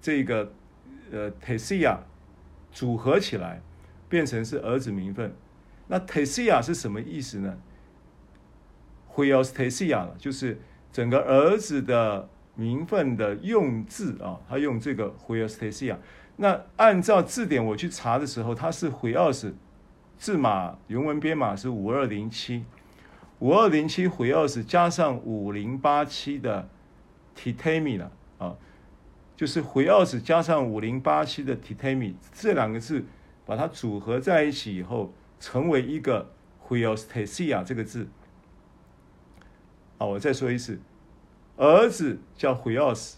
[0.00, 0.52] 这个
[1.12, 1.98] 呃 tesia
[2.72, 3.62] 组合起来
[4.08, 5.32] 变成是儿子名分。
[5.94, 7.56] 那 tesia 是什么意思呢
[9.14, 10.60] ？huiostesia 就是
[10.92, 15.96] 整个儿子的名分的用字啊，他用这个 huiostesia。
[16.34, 19.52] 那按照字典我去查的时候，它是 huios
[20.18, 22.64] 字码原文编码是五二零七，
[23.38, 26.68] 五二零七 huios 加上五零八七的
[27.36, 28.56] titemi 了啊，
[29.36, 33.04] 就是 huios 加上五零八七的 titemi 这两个字，
[33.46, 36.30] 把它组合在一起以后，成为一个
[36.66, 38.08] huiostesia 这个字。
[39.98, 40.80] 啊，我再说一次，
[41.58, 43.16] 儿子叫 huios。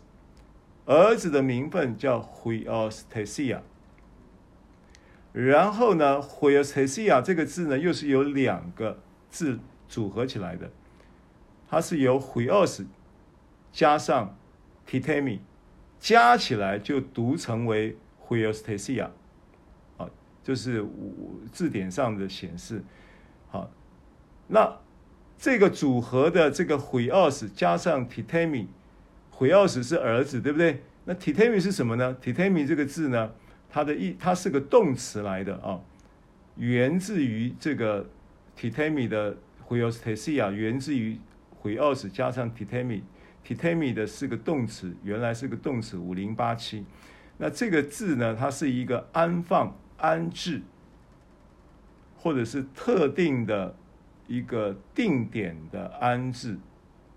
[0.86, 3.60] 儿子的名分叫 huiostesia，
[5.32, 9.58] 然后呢，huiostesia 这个字呢，又是由两个字
[9.88, 10.70] 组合起来的，
[11.68, 12.86] 它是由 huios
[13.72, 14.36] 加上
[14.88, 15.40] titemi
[15.98, 19.10] 加起来就读成为 huiostesia，
[20.46, 20.86] 就是
[21.50, 22.80] 字典上的显示，
[23.48, 23.68] 好，
[24.46, 24.78] 那
[25.36, 28.68] 这个组合的这个 huios 加上 titami，。
[29.36, 30.84] huios 是儿子，对不对？
[31.04, 33.32] 那 titami 是什么呢？titami 这个字呢，
[33.68, 35.80] 它的意它是个动词来的啊，
[36.54, 38.08] 源自于这个
[38.56, 39.36] titami 的
[39.68, 41.18] huiostesia，源自于
[41.60, 46.86] huios 加上 titami，titami 的是个动词，原来是个动词五零八七。
[47.38, 50.62] 那这个字呢，它是一个安放、安置，
[52.16, 53.74] 或者是特定的
[54.26, 56.58] 一个定点的安置。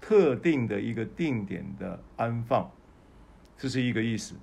[0.01, 2.71] 特定的一个定点的安放，
[3.57, 4.33] 这是一个意思。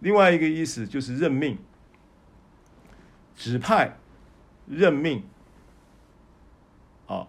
[0.00, 1.56] 另外一个意思就是任命、
[3.36, 3.96] 指派、
[4.66, 5.22] 任命。
[7.06, 7.28] 啊，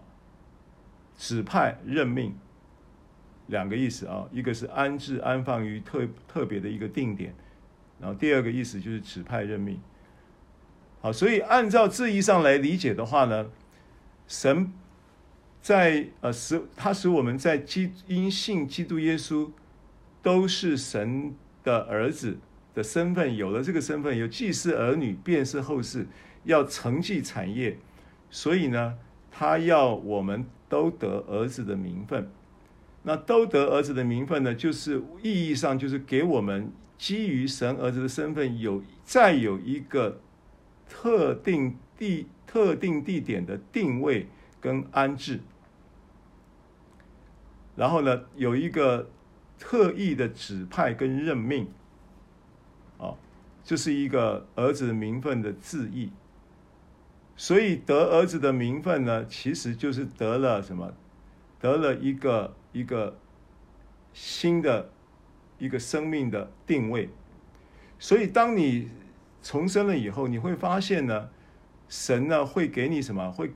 [1.16, 2.34] 指派、任命
[3.46, 7.32] 两个意思啊，一个是安置、安放于特特别的一个定点，
[8.00, 9.80] 然后第二个意思就是指派、任命。
[11.00, 13.46] 好，所以按照字义上来理解的话呢，
[14.26, 14.72] 神。
[15.60, 19.50] 在呃使他使我们在基因信基督耶稣
[20.22, 21.34] 都是神
[21.64, 22.38] 的儿子
[22.74, 26.06] 的身份，有了这个身份，有既是儿女，便是后世，
[26.44, 27.76] 要承继产业。
[28.30, 28.94] 所以呢，
[29.30, 32.30] 他要我们都得儿子的名分。
[33.02, 40.20] 那都得儿子的名分呢，就是意义上就是给我们基于神儿子的身份有再有一个
[40.88, 44.26] 特定地特定地点的定位。
[44.60, 45.38] 跟安置，
[47.76, 49.08] 然后呢，有一个
[49.56, 51.68] 特意的指派跟任命，
[52.98, 53.14] 啊，
[53.62, 56.10] 就是一个儿子名分的字义。
[57.36, 60.92] 所以得儿子的名分呢，其实就是得了什么？
[61.60, 63.16] 得了一个一个
[64.12, 64.90] 新的
[65.58, 67.10] 一个生命的定位。
[68.00, 68.90] 所以当你
[69.42, 71.28] 重生了以后，你会发现呢，
[71.88, 73.30] 神呢会给你什么？
[73.30, 73.50] 会。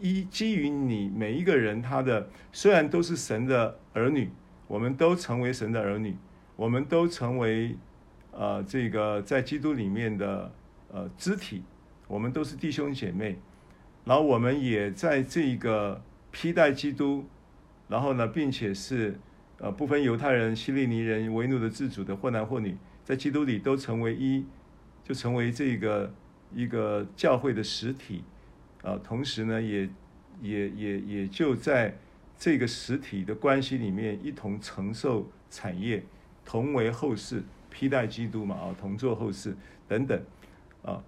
[0.00, 4.30] 一基于你每一个人，他的虽然都是神的儿女，
[4.68, 6.16] 我们都成为神的儿女，
[6.54, 7.76] 我们都成为
[8.30, 10.52] 呃这个在基督里面的
[10.92, 11.64] 呃肢体，
[12.06, 13.40] 我们都是弟兄姐妹，
[14.04, 16.00] 然后我们也在这个
[16.30, 17.24] 披戴基督，
[17.88, 19.18] 然后呢，并且是
[19.58, 24.46] 呃不分犹太人、希利尼人、为奴的、自主的，或男或女，在基督里都成为一，
[25.04, 26.12] 就成为这个
[26.54, 28.24] 一个教会的实体
[28.82, 29.88] 啊、同时呢，也
[30.40, 31.96] 也也也就在
[32.38, 36.04] 这个实体的关系里面，一同承受产业，
[36.44, 39.56] 同为后世，披戴基督嘛啊，同作后世
[39.88, 40.22] 等等
[40.82, 41.02] 啊。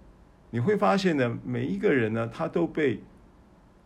[0.49, 3.01] 你会发现呢，每一个人呢，他都被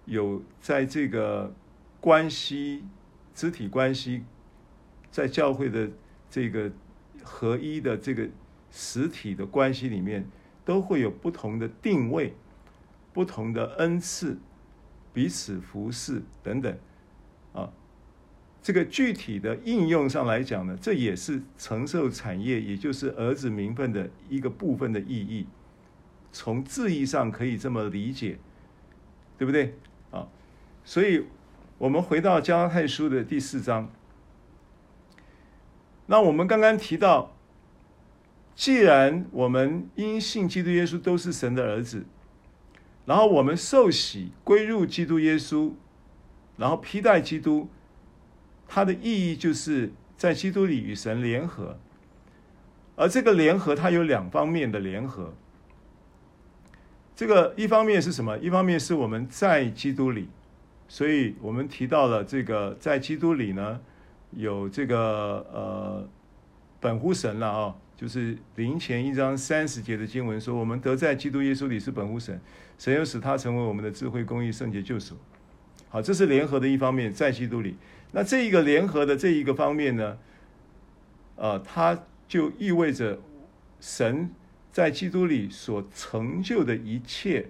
[0.05, 1.53] 有在这个
[2.01, 2.83] 关系、
[3.35, 4.23] 肢体关系，
[5.11, 5.87] 在教会的
[6.27, 6.71] 这个
[7.23, 8.27] 合一的这个
[8.77, 10.27] 实体的关系里面，
[10.65, 12.35] 都会有不同的定位、
[13.13, 14.37] 不同的恩赐、
[15.13, 16.77] 彼此服侍等等
[17.53, 17.71] 啊。
[18.61, 25.47] 这个具体的应用上来讲呢，这也是承受产业，也就是儿子名分的一个部分的意义。
[26.33, 28.37] 从字义上可以这么理解，
[29.37, 29.75] 对不对
[30.11, 30.27] 啊？
[30.83, 31.25] 所以，
[31.77, 33.89] 我们回到加拉太书的第四章。
[36.07, 37.34] 那我们刚刚提到，
[38.55, 42.05] 既然我们因信基督耶稣都是神的儿子，
[43.05, 45.73] 然后我们受洗归入基督耶稣，
[46.57, 47.67] 然后披戴基督，
[48.67, 51.77] 它的意义就是在基督里与神联合。
[52.95, 55.33] 而这个联合，它有两方面的联合。
[57.13, 58.37] 这个一方面是什么？
[58.37, 60.29] 一方面是我们在基督里，
[60.87, 63.81] 所以我们提到了这个在基督里呢，
[64.31, 66.07] 有这个呃
[66.79, 72.39] 本乎神了啊、就是林前一章三十节的经文说，我们得在基督耶稣里是本乎神，
[72.77, 75.15] 神又使他成为我们的智慧、公义、圣洁、救赎。
[75.89, 77.77] 好，这是联合的一方面，在基督里。
[78.11, 80.17] 那这一个联合的这一个方面呢，
[81.35, 83.19] 呃，它就意味着
[83.79, 84.29] 神。
[84.71, 87.47] 在基督里所成就的一切，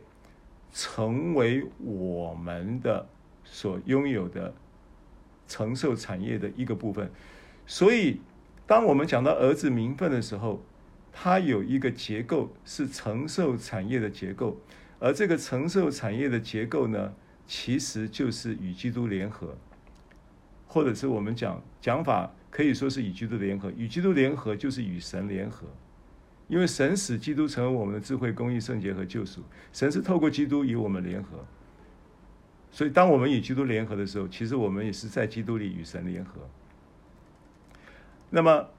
[0.71, 3.09] 成为我们的
[3.43, 4.53] 所拥有的
[5.47, 7.09] 承受产业的一个部分。
[7.65, 8.21] 所以，
[8.67, 10.63] 当我们讲到儿子名分的时候，
[11.11, 14.57] 它有一个结构是承受产业的结构，
[14.99, 17.13] 而这个承受产业的结构呢，
[17.45, 19.55] 其实就是与基督联合，
[20.67, 25.67] 或者是我们讲讲法可以说是与基督联合，与基督联合就是与神联合。
[26.47, 29.41] 因为神使基督成为我们的智慧、公义、圣洁和救赎。
[29.73, 31.43] 神是透过基督与我们联合，
[32.69, 36.47] 所以当我们与基督联合的时候，其实我们也是在基督里与神联合。
[38.29, 38.69] 那么，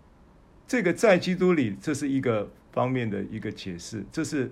[0.66, 4.51] 这个在基督里，这是一个方面的一个解释，这是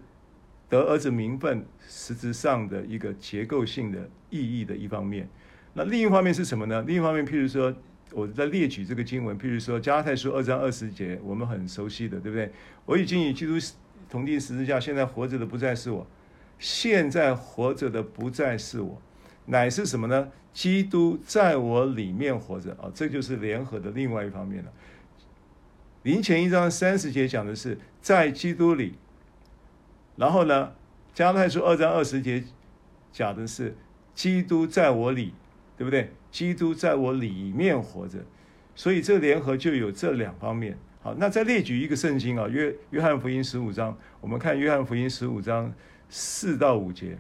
[0.68, 5.28] 得儿子名分实质上的一个结构性的意义的一方面。
[5.72, 6.82] 那另一方面是什么呢？
[6.86, 7.74] 另一方面，譬如说。
[8.12, 12.48] 我在列举这个经文，譬如说《加拉太书》二章二十节，我们很熟悉的，对不对？
[12.84, 13.54] 我已经与基督
[14.08, 16.06] 同钉十字架，现在活着的不再是我，
[16.60, 19.02] 现在活着的不再是我，
[19.46, 20.30] 乃是什么呢？
[20.52, 24.72] 基督在我里面活着啊，这就是联合的另外一方面了。
[26.02, 28.94] 林前一章三十节讲的是在基督里，
[30.16, 30.66] 然后呢，
[31.12, 32.44] 《加太书》二章二十节
[33.10, 33.76] 讲的是
[34.14, 35.34] 基督在我里，
[35.76, 36.12] 对不对？
[36.30, 38.18] 基督在我里面活着，
[38.76, 40.78] 所以这联合就有这两方面。
[41.02, 45.72] 好，那再列举一个圣经啊，约约翰福音十五章，我们看约翰福音十五章
[46.08, 47.18] 四到五节。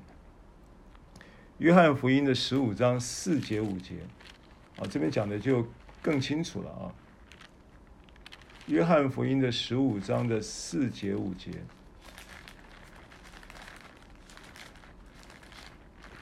[1.58, 3.94] 约翰福音的十五章四节五节，
[4.76, 5.66] 啊，这边讲的就
[6.02, 6.90] 更清楚了啊。
[8.66, 11.52] 约翰福音的十五章的四节五节，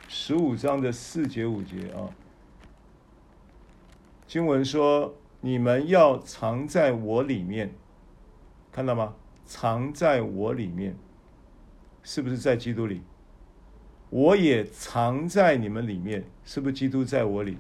[0.06, 2.10] 十五章的四节五节啊。
[4.26, 7.74] 经文说：“你们要藏在我里面，
[8.70, 9.14] 看到吗？
[9.46, 10.96] 藏在我里面，
[12.02, 13.02] 是不是在基督里？
[14.12, 17.56] 我也藏在你们里面，是不是基督在我里？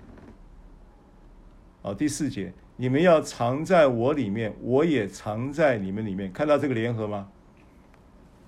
[1.80, 7.30] 好，第四节，你们要藏在我里面，我也藏在你们里面，看到这个联合吗？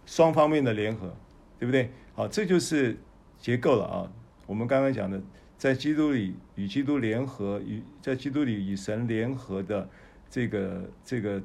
[0.04, 1.16] 双方面的联合，
[1.58, 1.90] 对不对？
[2.12, 2.98] 好，这就是
[3.38, 4.12] 结构了啊。
[4.46, 5.18] 我们刚刚讲的。”
[5.56, 9.88] 在基督里与基督联合，与在基督里与神联合的
[10.28, 11.42] 这个这个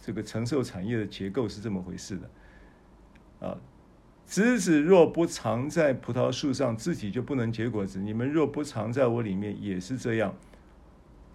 [0.00, 3.58] 这个承受产业的结构是这么回事的啊。
[4.26, 8.00] 枝子若不藏在葡萄树上，自己就不能结果子。
[8.00, 10.34] 你们若不藏在我里面，也是这样。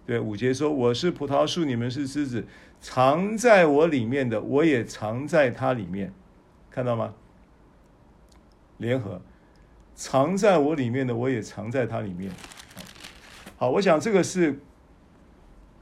[0.04, 2.44] 对，五节说：“我是葡萄树，你们是枝子，
[2.80, 6.12] 藏在我里面的，我也藏在它里面。”
[6.70, 7.14] 看到吗？
[8.76, 9.22] 联合。
[9.94, 12.30] 藏在我里面的，我也藏在它里面。
[13.56, 14.60] 好，我想这个是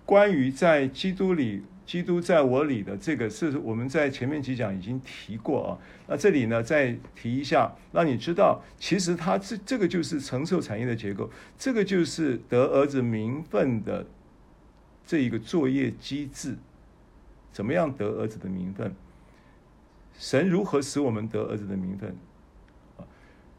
[0.04, 5.78] 关于在基督里基督在我里的这个是我们在前面几讲已经提过啊。
[6.06, 11.28] 那这里呢再提一下，让你知道，其实它这这个就是承受产业的结构，
[11.58, 14.06] 这个就是得儿子名分的
[15.04, 16.56] 这一个作业机制。
[17.50, 18.94] 怎么样得儿子的名分？
[20.16, 22.16] 神如何使我们得儿子的名分？
[22.98, 23.02] 啊，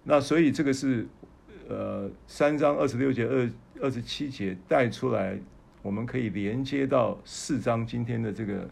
[0.06, 1.06] 那所以这个是
[1.68, 3.50] 呃三章二十六节二
[3.82, 5.38] 二十七节带出来。
[5.84, 8.70] 我们可以连接到四章今天的这个，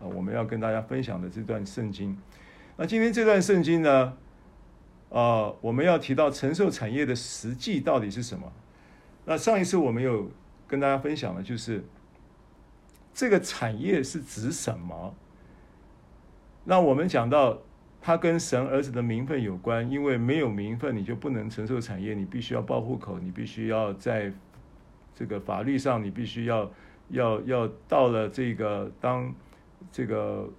[0.00, 2.16] 啊，我们要跟大家分享的这段圣经。
[2.76, 4.12] 那今天这段圣经呢，
[5.10, 8.52] 啊，我们要提到承受产业的实际到底是什么？
[9.24, 10.30] 那上一次我们有
[10.68, 11.84] 跟大家分享的，就是
[13.12, 15.14] 这个产业是指什么？
[16.62, 17.58] 那我们讲到
[18.00, 24.32] 它跟神儿子的名分有关，因为没有名分，你就不能承受产业，你必须要报户口，你必须要在。
[25.16, 26.70] 这个法律上，你必须要
[27.08, 29.34] 要要到了这个当
[29.90, 30.52] 这个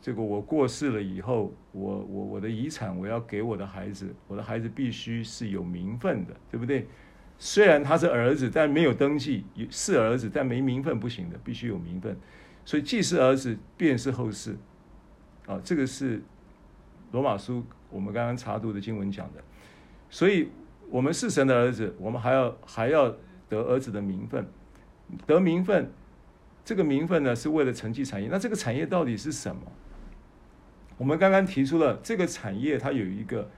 [0.00, 6.88] 这个我过世了以后，我我我的遗产我要给我的孩子，我的孩子必须是有名分的，对不对？
[7.38, 12.16] 虽然他是儿子，但没有登记，是儿子但没名分不行的，必须有名分。
[12.64, 14.56] 所以既是儿子，便是后世。
[15.46, 16.20] 啊，这个是
[17.12, 19.40] 罗马书我们刚刚查读的经文讲的。
[20.10, 20.48] 所以
[20.90, 23.14] 我们是神的儿子，我们还要还要。
[23.52, 24.46] 得儿子的名分，
[25.26, 25.92] 得名分，
[26.64, 28.28] 这个名分呢是为了承继产业。
[28.30, 29.60] 那这个产业到底是什么？
[30.96, 33.50] 我们刚刚提出了这个产业，它有一个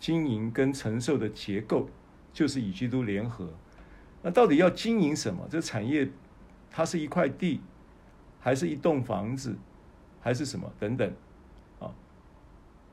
[0.00, 1.90] 经营跟承受的结构，
[2.32, 3.50] 就是与基督联合。
[4.22, 5.46] 那到底要经营什么？
[5.50, 6.08] 这产业
[6.70, 7.60] 它是一块地，
[8.40, 9.54] 还是一栋房子，
[10.22, 11.12] 还是什么等等？
[11.78, 11.92] 啊，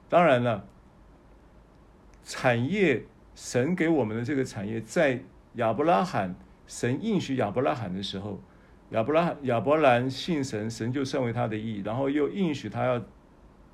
[0.10, 0.68] 当然了，
[2.26, 5.24] 产业神给我们的这个产业在。
[5.56, 6.36] 亚伯拉罕，
[6.66, 8.42] 神应许亚伯拉罕的时候，
[8.90, 13.02] 亚伯拉亚伯兰信神，神就算为他的义，然后又应许他要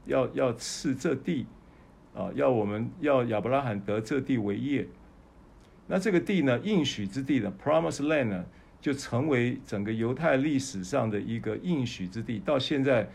[0.06, 1.46] 要要赐这地，
[2.14, 4.88] 啊，要我们要亚伯拉罕得这地为业。
[5.88, 8.46] 那这个地呢，应许之地呢，Promise Land 呢，
[8.80, 12.40] 就成为整个犹太历史上的一个应许之地。
[12.40, 13.10] 到现在，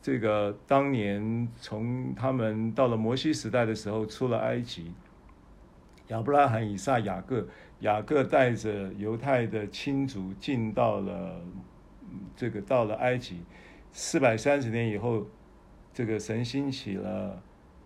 [0.00, 4.92] 这个当年从他们到了摩西时代的时候，出了埃及，
[6.08, 7.46] 亚伯拉罕、以撒、雅各。
[7.80, 11.42] 雅各带着犹太的亲族进到了
[12.34, 13.42] 这个到了埃及，
[13.92, 15.26] 四百三十年以后，
[15.92, 17.42] 这个神兴起了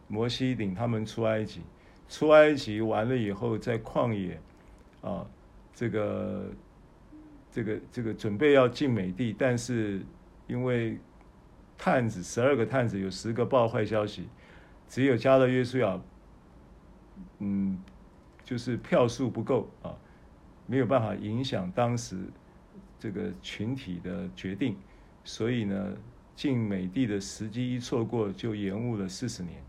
[0.06, 1.62] 摩西领他们出埃及，
[2.08, 4.40] 出埃及完了以后，在旷野
[5.02, 5.26] 啊，
[5.74, 6.50] 这个
[7.50, 10.00] 这个这个准备要进美地，但是
[10.46, 10.98] 因为
[11.76, 14.28] 探子十二个探子有十个报坏消息，
[14.88, 16.00] 只有加勒约书亚，
[17.40, 17.76] 嗯。
[18.50, 19.94] 就是票数不够啊，
[20.66, 22.16] 没有办法影响当时
[22.98, 24.76] 这个群体的决定，
[25.22, 25.96] 所以呢，
[26.34, 29.62] 进美地的时机一错过，就延误了四十年。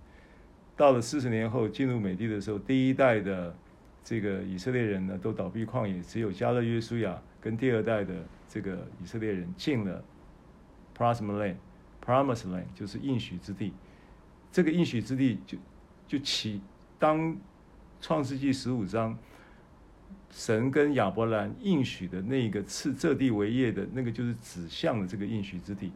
[0.76, 3.56] 到了四十年后进入美地的时候，第一代的
[4.04, 8.16] 这个以色列人呢都倒闭旷野，只有加勒约书亚跟第二代的
[8.50, 10.04] 这个以色列人进了
[10.98, 13.74] Promised Land，Promised Land 就是应许之地。
[14.52, 15.56] 这个应许之地就
[16.08, 16.60] 就起
[16.98, 17.38] 当。
[18.02, 19.18] 创世纪十五章，
[20.32, 25.92] 神跟亚伯兰应许的那个赐这地为业的那个，就是指向了这个应许之地。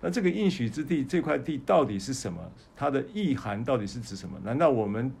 [0.00, 2.40] 那这个应许之地这块地到底是什么？
[2.76, 4.38] 它的意涵到底是指什么？
[4.44, 5.12] 难道我们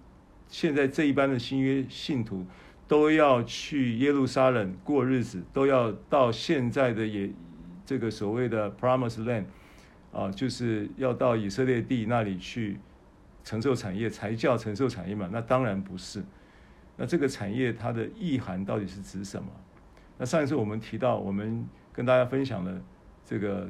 [0.48, 2.46] 现在这一班的新约信徒
[2.86, 7.30] 都要去耶路撒冷过日子，都要到现在的也
[7.84, 9.44] 这个所谓的 Promise Land
[10.12, 12.78] 啊，就是要到以色列地那里去？
[13.44, 15.28] 承受产业才叫承受产业嘛？
[15.32, 16.22] 那当然不是。
[16.96, 19.48] 那这个产业它的意涵到底是指什么？
[20.18, 22.80] 那上一次我们提到，我们跟大家分享了
[23.24, 23.68] 这个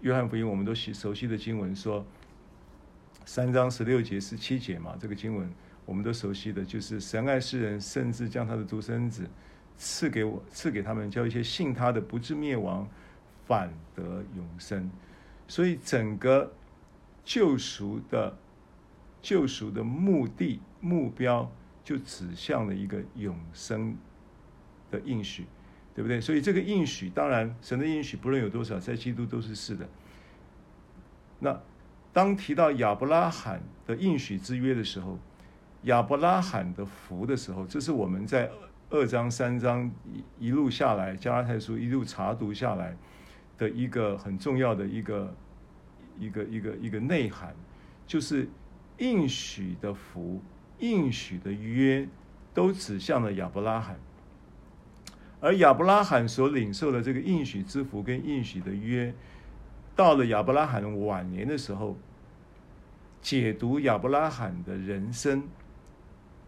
[0.00, 2.06] 约翰福音，我们都熟熟悉的经文，说
[3.24, 5.50] 三章十六节十七节嘛，这个经文
[5.84, 9.28] 我们都熟悉的，就是神爱世人，甚至将他的独生子
[9.76, 12.88] 赐给我，赐给他们，叫一些信他的不至灭亡，
[13.44, 14.88] 反得永生。
[15.48, 16.50] 所以整个
[17.24, 18.34] 救赎的。
[19.26, 21.50] 救赎的目的目标
[21.82, 23.96] 就指向了一个永生
[24.88, 25.44] 的应许，
[25.96, 26.20] 对不对？
[26.20, 29.88] 所以这个应许，当然神的应许不论有多少，在基督都是是的。
[31.40, 31.60] 那
[32.12, 35.18] 当提到亚伯拉罕的应许之约的时候，
[35.82, 38.48] 亚伯拉罕的福的时候，这是我们在
[38.90, 39.90] 二章三章
[40.38, 42.96] 一一路下来，加拉太书一路查读下来
[43.58, 45.34] 的一个很重要的一个
[46.16, 47.52] 一个一个一个内涵，
[48.06, 48.48] 就是。
[48.98, 50.40] 应许的福，
[50.78, 52.08] 应许的约，
[52.54, 53.98] 都指向了亚伯拉罕。
[55.40, 59.14] 而亚伯拉罕所领受的这个应许之福跟应许的约，
[59.94, 61.96] 到了亚伯拉罕晚年的时候，
[63.20, 65.46] 解读亚伯拉罕的人生，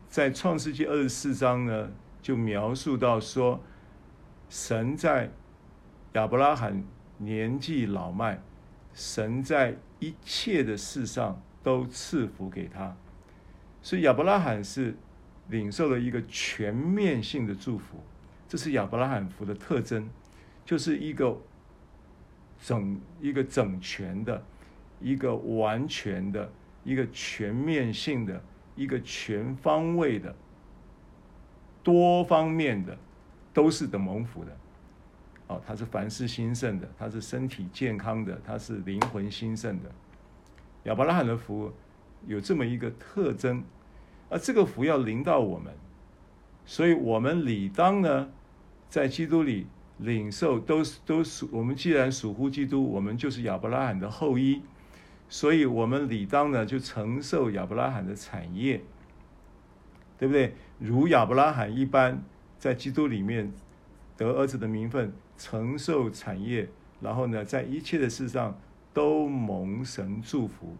[0.08, 1.90] 在创世纪二十四章呢，
[2.22, 3.60] 就描述到说，
[4.48, 5.30] 神在
[6.14, 6.82] 亚伯拉罕
[7.18, 8.42] 年纪老迈，
[8.94, 12.96] 神在一切的事上都赐福给他，
[13.82, 14.96] 所以亚伯拉罕是
[15.48, 17.98] 领受了一个全面性的祝福。
[18.48, 20.08] 这是亚伯拉罕福的特征，
[20.64, 21.38] 就是一个
[22.58, 24.42] 整一个整全的、
[24.98, 26.50] 一个完全的、
[26.84, 28.42] 一个全面性的、
[28.74, 30.34] 一个全方位的、
[31.82, 32.96] 多方面的，
[33.52, 34.56] 都是的蒙福的。
[35.48, 39.92] 哦，他是凡事兴盛的，他是身体健康的，他是灵魂兴盛的。
[40.84, 41.72] 亚伯拉罕的福
[42.26, 43.62] 有这么一个特征，
[44.28, 45.72] 而这个福要临到我们，
[46.64, 48.30] 所以我们理当呢。
[48.90, 49.66] 在基督里
[49.98, 54.62] 领受都是都属我们，既然属乎基督，我们就是亚伯拉罕的后裔，
[55.28, 58.82] 所以我们理当呢就承受亚伯拉罕的产业，
[60.16, 60.54] 对不对？
[60.78, 62.24] 如亚伯拉罕一般，
[62.58, 63.52] 在基督里面
[64.16, 66.66] 得儿子的名分，承受产业，
[67.02, 68.58] 然后呢，在一切的事上
[68.92, 70.76] 都蒙神祝福，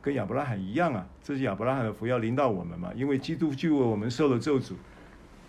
[0.00, 1.06] 跟亚伯拉罕一样啊！
[1.22, 2.92] 这是亚伯拉罕的福要临到我们嘛？
[2.94, 4.74] 因为基督就为我们受了咒诅，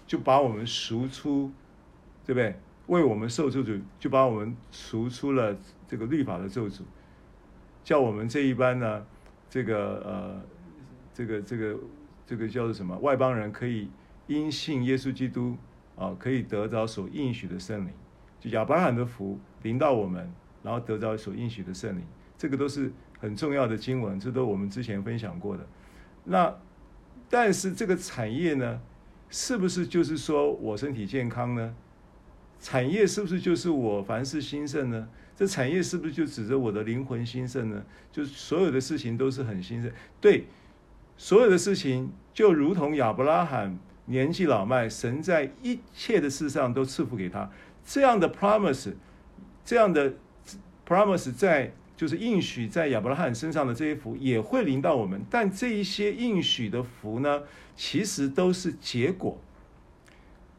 [0.06, 1.52] 就把我们赎出。
[2.26, 2.56] 对不对？
[2.86, 5.58] 为我们受咒诅，就把我们赎出了
[5.88, 6.82] 这个律法的咒诅，
[7.84, 9.04] 叫我们这一班呢，
[9.50, 10.42] 这个呃，
[11.12, 11.80] 这个这个
[12.28, 12.96] 这个叫做什么？
[13.00, 13.90] 外邦人可以
[14.28, 15.58] 因信耶稣基督
[15.96, 17.92] 啊，可以得着所应许的圣灵，
[18.40, 20.32] 就亚伯拉罕的福临到我们，
[20.64, 22.04] 然后得到所应许的圣灵，
[22.38, 25.66] 这个都是很重要的经文，这都我们之前分享过的。
[26.26, 26.56] 那
[27.30, 28.82] 但是这个产业呢，
[29.30, 31.76] 是不是就是说我身体健康呢？
[32.60, 35.08] 产业是不是就是我凡事兴盛呢？
[35.36, 37.84] 这产业是不是就指着我的灵魂兴盛呢？
[38.12, 39.90] 就是所有的事情都是很兴盛。
[40.20, 40.46] 对，
[41.16, 47.50] 所有的事情就如同亚伯拉罕年纪老迈，神在一切的事上都赐福给他。
[47.86, 48.94] 这样的 promise，
[49.64, 50.16] 这样的
[50.90, 55.22] promise 在就是应许在亚伯拉罕身上的这些福也会临到我们。
[55.30, 57.44] 但这一些应许的福呢，
[57.76, 59.40] 其实都是结果，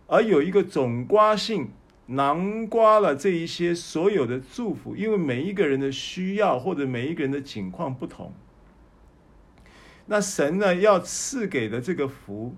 [0.06, 1.70] 而有一个总瓜性。
[2.12, 8.34] 囊瓜了这一些所有的祝福，因为每一个人的需要或者每一个人的境况不同，
[10.06, 12.56] 那神呢要赐给的这个福，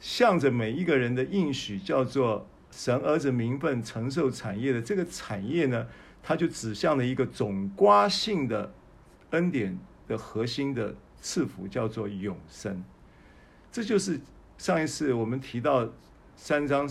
[0.00, 5.86] 向着每一个人的应许，叫做神儿子名分承受产业的这个产业呢，
[6.22, 8.72] 它就指向了一个总瓜性的
[9.30, 12.84] 恩典的核心的赐福，叫做永生。
[13.70, 14.20] 这就是
[14.58, 15.88] 上一次我们提到
[16.36, 16.88] 三章。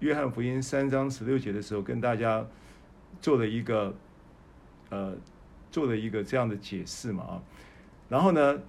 [0.00, 2.46] 约翰福音三章十六节的时候，跟大家
[3.20, 3.94] 做了一个，
[4.88, 5.14] 呃，
[5.70, 7.42] 做了一个这样的解释嘛啊，
[8.08, 8.62] 然后呢，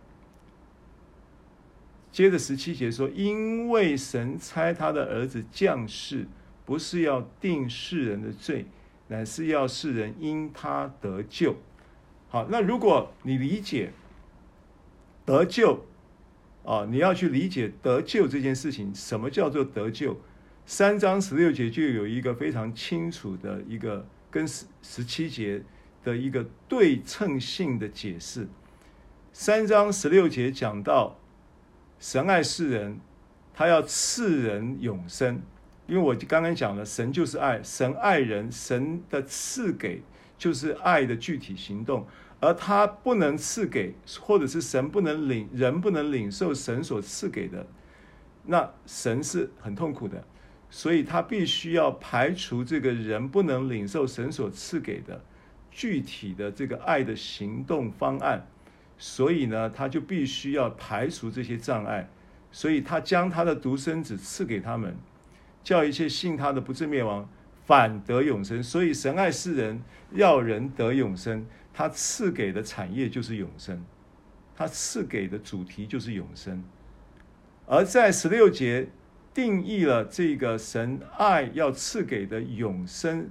[2.12, 6.28] 接着十七节说，因为神差他的儿子降世，
[6.66, 8.66] 不是要定世人的罪，
[9.12, 11.57] 乃是要世人因他得救。
[12.30, 13.91] 好，那如果你理解
[15.26, 15.86] 得救，
[16.64, 20.16] 啊，你要去理解得救这件事情，什么叫做得救？
[20.66, 25.62] 三章十六节就有一个非常清楚的一个跟十十七节
[26.05, 28.47] 的一个对称性的解释。
[29.34, 31.20] 三章十六节讲到
[31.99, 33.01] 神爱世人，
[33.53, 35.41] 他要赐人永生。
[35.92, 40.02] 因为我刚刚讲了，神就是爱，神爱人，神的赐给
[40.38, 42.08] 就是爱的具体行动，
[42.39, 47.68] 而他不能赐给，或者是神不能领，人不能领受神所赐给的，
[48.46, 50.24] 那神是很痛苦的。
[50.70, 55.22] 所以他必须要排除这个人不能领受神所赐给的
[55.70, 58.48] 具体的这个爱的行动方案，
[58.98, 62.10] 所以呢，他就必须要排除这些障碍，
[62.50, 64.96] 所以他将他的独生子赐给他们，
[65.64, 67.30] 叫一切信他的不至灭亡，
[67.66, 68.62] 反得永生。
[68.62, 69.82] 所以神爱世人，
[70.12, 73.84] 要人得永生，他赐给的产业就是永生，
[74.55, 76.64] 他赐给的主题就是永生，
[77.66, 78.89] 而在十六节。
[79.34, 83.30] 定义了这个神爱要赐给的永生，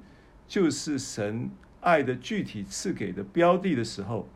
[0.48, 1.50] 就是神
[1.82, 4.26] 爱的具体赐给的标的的时候，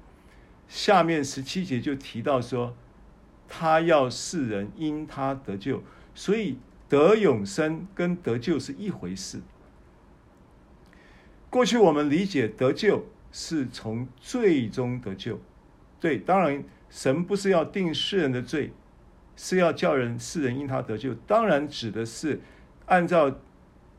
[0.69, 2.77] 下面十七节就提到说，
[3.49, 5.83] 他要世人因他得救，
[6.15, 6.59] 所以
[6.89, 9.41] 得永生跟得救是一回事。
[11.51, 15.41] 过去我们理解得救是从罪中得救，
[16.01, 18.73] 对，当然神不是要定世人的罪。
[19.37, 22.41] 是要叫人世人因他得救，当然指的是
[22.87, 23.37] 按照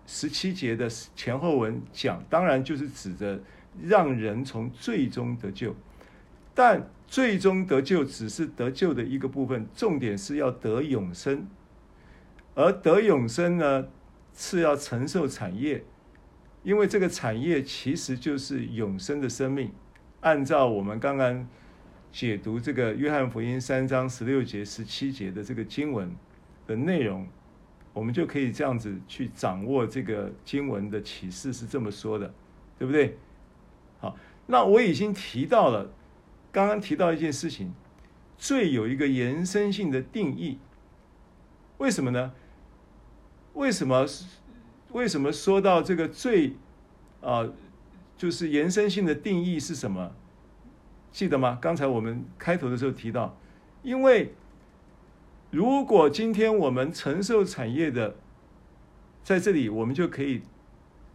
[0.07, 3.41] 十七节的前后文讲，当然就是指着
[3.83, 5.75] 让人从罪中得救，
[6.53, 11.45] 但最终得救只是得救的一个部分，重点是要得永生，
[12.55, 13.87] 而得永生呢，
[14.33, 15.83] 是要承受产业，
[16.63, 19.71] 因为这个产业其实就是永生的生命。
[20.21, 21.47] 按照我们刚刚
[22.11, 26.15] 解读这个约翰福音三章十六节、十七节的这个经文
[26.65, 27.27] 的内容，
[27.93, 32.33] 我们就可以这样子去掌握这个经文的启示是这么说的，
[32.79, 33.17] 对不对？
[33.99, 35.91] 好，那我已经提到了。
[36.51, 37.73] 刚刚提到一件事情，
[38.37, 40.57] 罪有一个延伸性的定义，
[41.79, 42.31] 为什么呢？
[43.55, 44.05] 为什么？
[44.91, 46.53] 为什么说到这个罪
[47.19, 47.49] 啊，
[48.15, 50.13] 就是延伸性的定义是什么？
[51.11, 51.57] 记得吗？
[51.61, 53.37] 刚才我们开头的时候提到，
[53.83, 54.33] 因为
[55.51, 58.15] 如果今天我们承受产业的，
[59.23, 60.43] 在这里我们就可以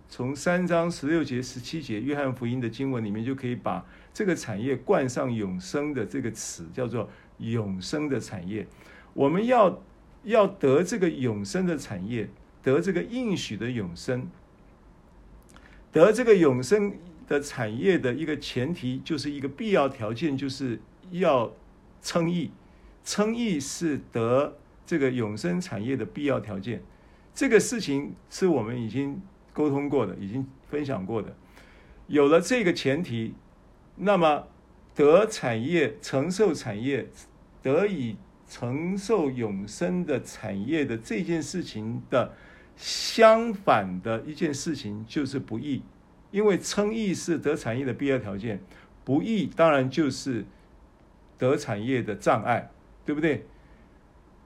[0.09, 3.87] 从三章十六节、十七节约翰福音的经文里面就可以把。
[4.13, 8.67] 这个产业冠上永生的这个词，叫做永生的产业。
[9.15, 9.81] 我们要
[10.25, 12.29] 要得这个永生的产业，
[12.63, 14.29] 得这个应许的永生，
[15.93, 16.95] 得这个永生
[17.27, 21.53] 的产业的一个前提，就是一个必要条件，就是要
[22.03, 22.51] 称义。
[23.05, 24.57] 称义是得
[24.87, 26.83] 这个永生产业的必要条件。
[27.35, 29.21] 这个事情是我们已经
[29.53, 31.37] 沟通过的，已经分享过的。
[32.07, 33.35] 有了这个前提。
[34.03, 34.47] 那么，
[34.95, 37.07] 得产业、承受产业、
[37.63, 38.17] 得以
[38.51, 42.35] 承受永生的产业的这件事情的
[42.77, 45.83] 相反的一件事情就是不义，
[46.33, 48.61] 因为称义是得产业的必要条件，
[49.05, 50.45] 不义当然就是
[51.39, 52.71] 得产业的障碍，
[53.07, 53.47] 对不对？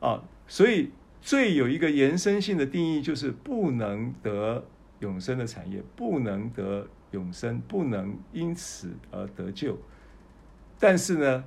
[0.00, 0.90] 啊，所以
[1.22, 4.66] 罪有一个延伸性的定义，就是不能得
[5.00, 6.86] 永生的产业，不能得。
[7.14, 9.78] 永生不能因此而得救，
[10.80, 11.44] 但是呢，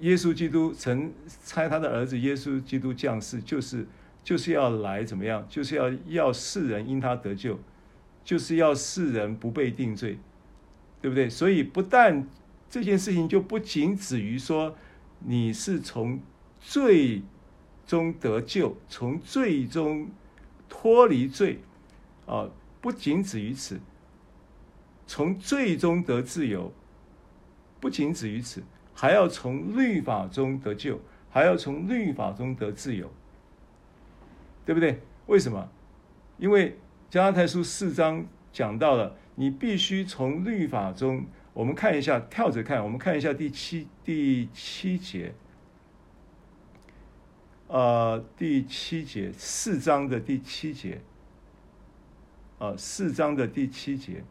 [0.00, 1.12] 耶稣基督曾
[1.44, 3.86] 差他的儿子耶稣基督降世，就是
[4.22, 5.46] 就是要来怎么样？
[5.48, 7.58] 就是要要世人因他得救，
[8.24, 10.18] 就是要世人不被定罪，
[11.00, 11.28] 对不对？
[11.28, 12.28] 所以不但
[12.70, 14.76] 这件事情就不仅止于说
[15.20, 16.20] 你是从
[16.60, 17.22] 罪
[17.86, 20.10] 中得救，从罪中
[20.68, 21.60] 脱离罪
[22.26, 22.48] 啊，
[22.80, 23.80] 不仅止于此。
[25.06, 26.70] 从罪中得自由，
[27.80, 28.62] 不仅止于此，
[29.00, 33.08] 还要从律法中得救，还要从律法中得自由，
[34.66, 35.00] 对不对？
[35.26, 35.68] 为什么？
[36.36, 36.76] 因为
[37.08, 45.32] 加拉太书四章讲到了，你必须从律法中，我们看一下，跳着看，我们看一下第七第七节，
[47.68, 51.00] 呃，第七节四章的第七节，
[52.58, 54.24] 呃，四章的第七节。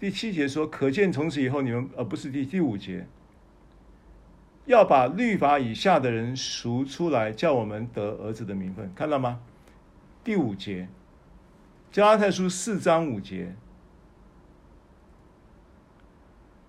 [0.00, 3.04] 第七节说：“可见从此以后，你们呃不是第第五节，
[4.64, 8.92] 要把律法以下的人赎出来，叫我们得儿子的名分。
[8.94, 9.40] 看到吗？
[10.22, 10.88] 第五节，
[11.90, 13.56] 加拉太书四章五节。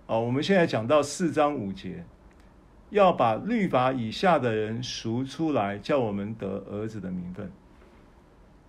[0.06, 2.04] 哦，我们现在讲到四章五节，
[2.90, 7.52] 要把律法以下的人赎出来，叫我们得儿子的名分。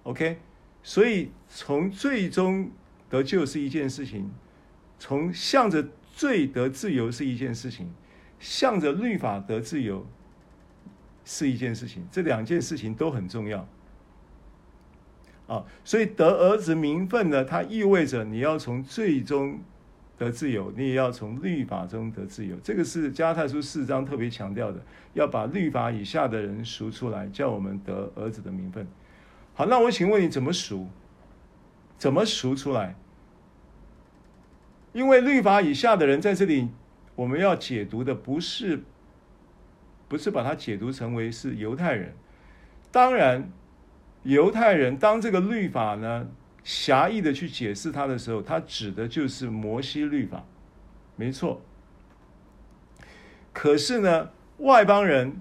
[0.04, 0.38] OK，
[0.84, 2.70] 所以从最终
[3.10, 4.30] 得救是一件事情。”
[5.02, 5.84] 从向着
[6.14, 7.92] 罪得自由是一件事情，
[8.40, 10.06] 向着律法得自由
[11.26, 13.68] 是一件事情，这两件事情都很重要。
[15.48, 19.60] 啊，所以得儿子名分呢，它意味着你要从罪中
[20.20, 22.56] 得自由，你也要从律法中得自由。
[22.64, 24.80] 这个是加太书四章特别强调的，
[25.16, 28.86] 要把律法以下的人赎出来，叫我们得儿子的名分。
[29.56, 30.88] 好，那我请问你怎么赎？
[31.98, 32.96] 怎么赎出来？
[34.94, 36.70] 因为律法以下的人在这里，
[37.16, 38.82] 我们要解读的不是，
[40.08, 42.14] 不是把它解读成为是犹太人。
[42.92, 43.50] 当然，
[44.24, 46.28] 犹太人当这个律法呢
[46.64, 50.44] 狭义的去解释它的时候，它指的就是摩西律法，
[51.16, 51.62] 没错。
[53.54, 55.40] 可是呢，外邦人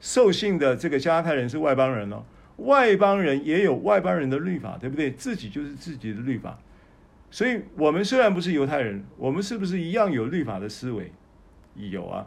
[0.00, 2.24] 受信的这个加拉太人是外邦人哦，
[2.58, 5.10] 外邦人也有外邦人的律法，对不对？
[5.12, 6.58] 自己就是自己的律法。
[7.30, 11.12] 所以，我们虽然不是犹太人，我们是不是一样有律法的思维？
[11.74, 12.26] 有啊。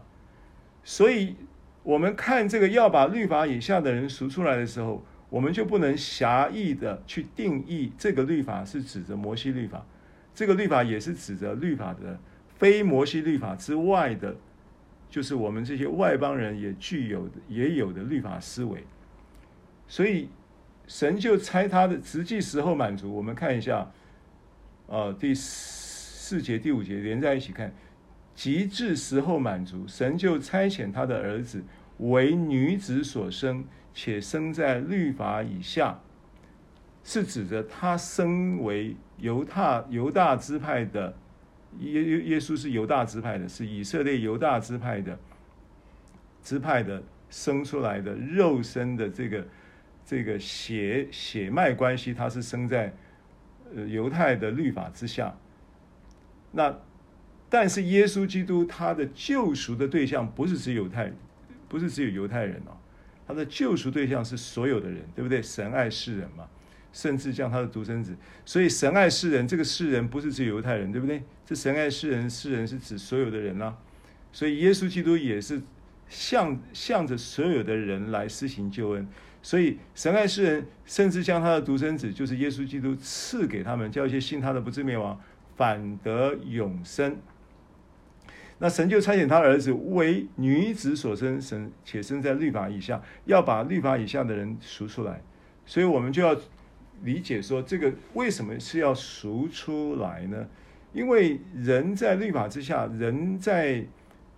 [0.83, 1.35] 所以，
[1.83, 9.85] 我们看这个要把律法以下的人赎出来的时候，我们就不能狭义的去定义这个律法是指着摩西律法，
[10.33, 14.37] 这个律法也是指着律法的非摩西律法之外的，
[15.09, 18.85] 就是我们这些外邦人也具有的也有的律法思维。
[19.87, 20.29] 所以，
[20.87, 23.13] 神就猜他的实际时候满足。
[23.13, 23.91] 我们看一下，
[24.87, 27.73] 呃，第四节、第五节连在一起看，
[28.35, 31.63] 及至时候满足，神就差遣他的儿子
[31.97, 35.99] 为女子所生，且生在律法以下，
[37.03, 41.15] 是指着他生为犹大犹大支派的
[41.79, 45.17] 耶耶耶稣是犹大支派的，是以色列犹大支派的
[46.41, 49.45] 支派的生出来的肉身的这个。
[50.05, 52.93] 这个血血脉关系，他是生在
[53.75, 55.35] 呃犹太的律法之下。
[56.51, 56.79] 那
[57.49, 61.11] 但是耶稣基督他的救赎的对象不是只有犹太，
[61.67, 62.77] 不是只有犹太人哦，
[63.27, 65.41] 他的救赎对象是所有的人，对不对？
[65.41, 66.47] 神爱世人嘛，
[66.91, 68.15] 甚至将他的独生子。
[68.45, 71.23] 所以神爱世人，这个世人不是只有犹太人，对不对？
[71.45, 73.77] 这神爱世人，世人是指所有的人啊。
[74.31, 75.61] 所以耶稣基督也是
[76.09, 79.07] 向向着所有的人来施行救恩。
[79.43, 85.19] 所以神爱世人，甚至将他的独生子，就是耶稣基督赐给他们，叫一些信他的不至灭亡，
[85.57, 87.17] 反得永生。
[88.59, 95.21] 那神就差遣他儿子为女子所生，神且生在律法以下，要把律法以下的人赎出来。
[95.65, 96.35] 所以我们就要
[97.03, 100.47] 理解说，这个为什么是要赎出来呢？
[100.93, 103.85] 因为人在律法之下，人在。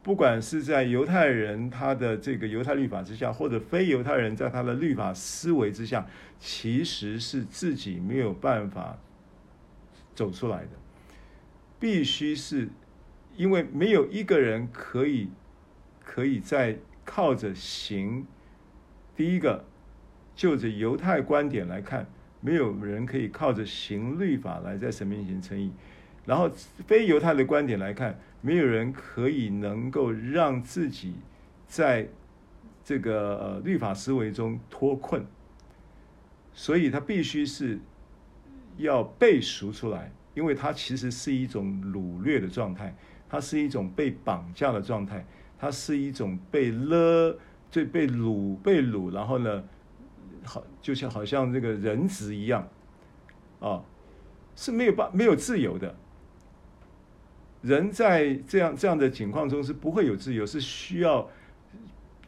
[0.06, 6.06] 不管是在犹太人他的这个犹太律法之下，或者非犹太人在他的律法思维之下，
[6.40, 9.00] 其实是自己没有办法
[10.14, 10.70] 走出来的。
[11.80, 12.70] 必须是
[13.36, 15.28] 因为没有一个人可以
[16.04, 18.28] 可以在靠着行。
[19.16, 19.66] 第一个，
[20.36, 22.06] 就着犹太观点来看，
[22.42, 25.72] 没有人可以靠着行律法来在神面前称义。
[26.28, 26.48] 然后
[26.86, 28.20] 非犹太的观点来看。
[28.46, 31.16] 没有人可以能够让自己
[31.66, 32.08] 在
[32.84, 35.26] 这个呃律法思维中脱困，
[36.54, 37.80] 所以他必须是
[38.78, 42.96] 要被赎出来，因为他其实是一种掳掠的状态，
[43.28, 45.26] 它是一种被绑架的状态，
[45.58, 47.36] 它是一种被勒、
[47.72, 49.64] 就被掳、被掳，然后呢，
[50.44, 52.68] 好就像好像这个人质一样，
[53.60, 53.84] 啊，
[54.56, 55.96] 是没有办没有自由的。
[57.66, 61.28] 人在这样这样的情况中是不会有自由，是需要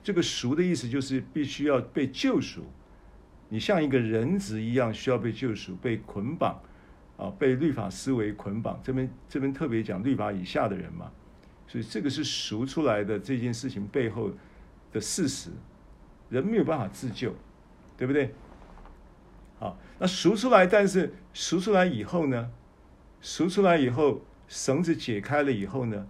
[0.02, 2.64] 这个赎的意思，就是必须要被救赎。
[3.50, 6.60] 你像一个人质一样，需要被救赎、被捆绑
[7.18, 8.80] 啊，被律法思维捆绑。
[8.84, 11.12] 这边这边特别讲律法以下的人嘛，
[11.68, 14.32] 所以这个是赎出来的这件事情背后
[14.92, 15.52] 的事实。
[16.30, 17.36] 人没有办法自救，
[17.96, 18.34] 对不对？
[19.60, 22.50] 好，那赎出来，但是赎出来以后呢？
[23.22, 24.20] 赎出来以后。
[24.48, 26.08] 绳子解开了以后呢，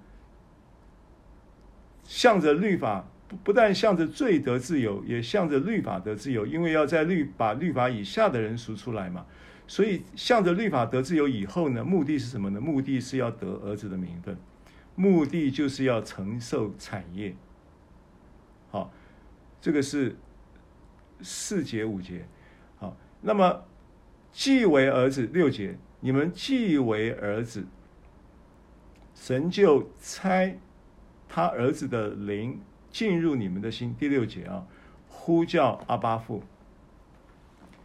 [2.04, 9.26] 向着律法不不但向着罪得自由，也向着律法得自由，因为要在律把律法以下的人赎出来嘛。
[9.66, 12.62] 所以向着律法得自由以后呢，目的是什么呢？
[12.62, 14.38] 目的是要得儿子的名分，
[14.96, 17.36] 目的就是要承受产业。
[18.70, 18.94] 好，
[19.60, 20.16] 这个是
[21.22, 22.26] 四节五节。
[22.78, 23.66] 好，那么
[24.32, 27.66] 既为儿子六节，你们既为儿子。
[29.20, 30.58] 神就差
[31.28, 32.62] 他儿子的灵
[32.92, 34.66] 进入你们的心，第六节啊，
[35.10, 36.44] 呼叫阿巴父。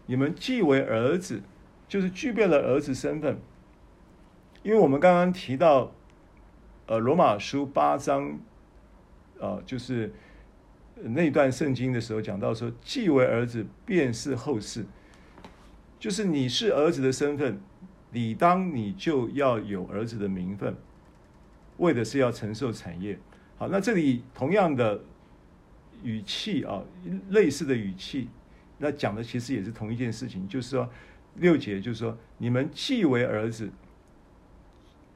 [0.06, 1.42] 你们既为儿子，
[1.88, 3.40] 就是具备了儿子身份。
[4.62, 5.92] 因为我们刚刚提到，
[6.86, 8.38] 呃，罗马书八章，
[9.40, 10.12] 呃，就是
[10.94, 14.84] 那段圣经的时候讲到说，既为儿子，便是后嗣。
[15.98, 17.60] 就是你是儿子的身份，
[18.12, 20.76] 理当你就要有儿子的名分。
[21.82, 23.18] 为的是要承受产业，
[23.58, 25.00] 好，那这里同样的
[26.04, 26.80] 语气啊，
[27.30, 28.28] 类似的语气，
[28.78, 30.88] 那讲的其实也是同一件事情，就是说
[31.34, 33.68] 六节就是说，你们既为儿子，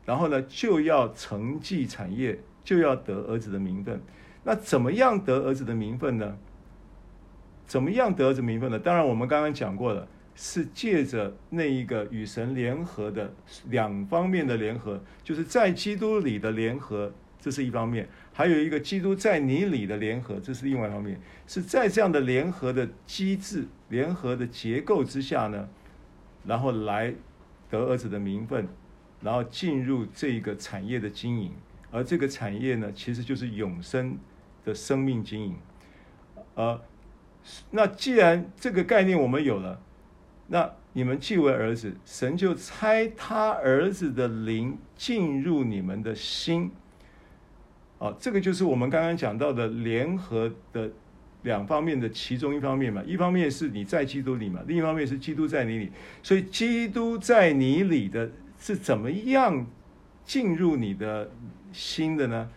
[0.04, 4.02] 然后呢就要承继产业，就要得儿子的名分。
[4.42, 6.36] 那怎么样得儿子的名分呢？
[7.64, 8.78] 怎么样得儿子名分呢？
[8.78, 10.08] 当然我们刚刚讲过了。
[10.38, 13.34] 是借着那一个与神联合的
[13.70, 17.10] 两方面的联合，就是在基督里的联合，
[17.40, 21.18] 这是一方面；还有一个基督在你里的联合，这是另外一方面。
[21.46, 25.66] 是在这样的联合的机制、联合的结构之下呢，
[26.44, 27.14] 然后来
[27.70, 28.68] 得儿子的名分，
[29.22, 31.50] 然后进入这个产业的经营，
[31.90, 34.18] 而这个产业呢，其实就是永生
[34.66, 35.56] 的生命经营。
[36.56, 36.78] 呃，
[37.70, 39.80] 那既然这个概念我们有了。
[40.48, 46.70] 那你们既为儿子，神就差他儿子的灵进入你们的心。
[47.98, 50.90] 哦，这个就是我们刚刚讲到的联合的
[51.42, 55.90] 两方面的其中一方面嘛，一方面是你在基督里嘛，另一方面是基督在你里。
[56.22, 59.66] 所以基督在你里的是怎么样
[60.24, 61.30] 进入你的
[61.72, 62.50] 心的呢？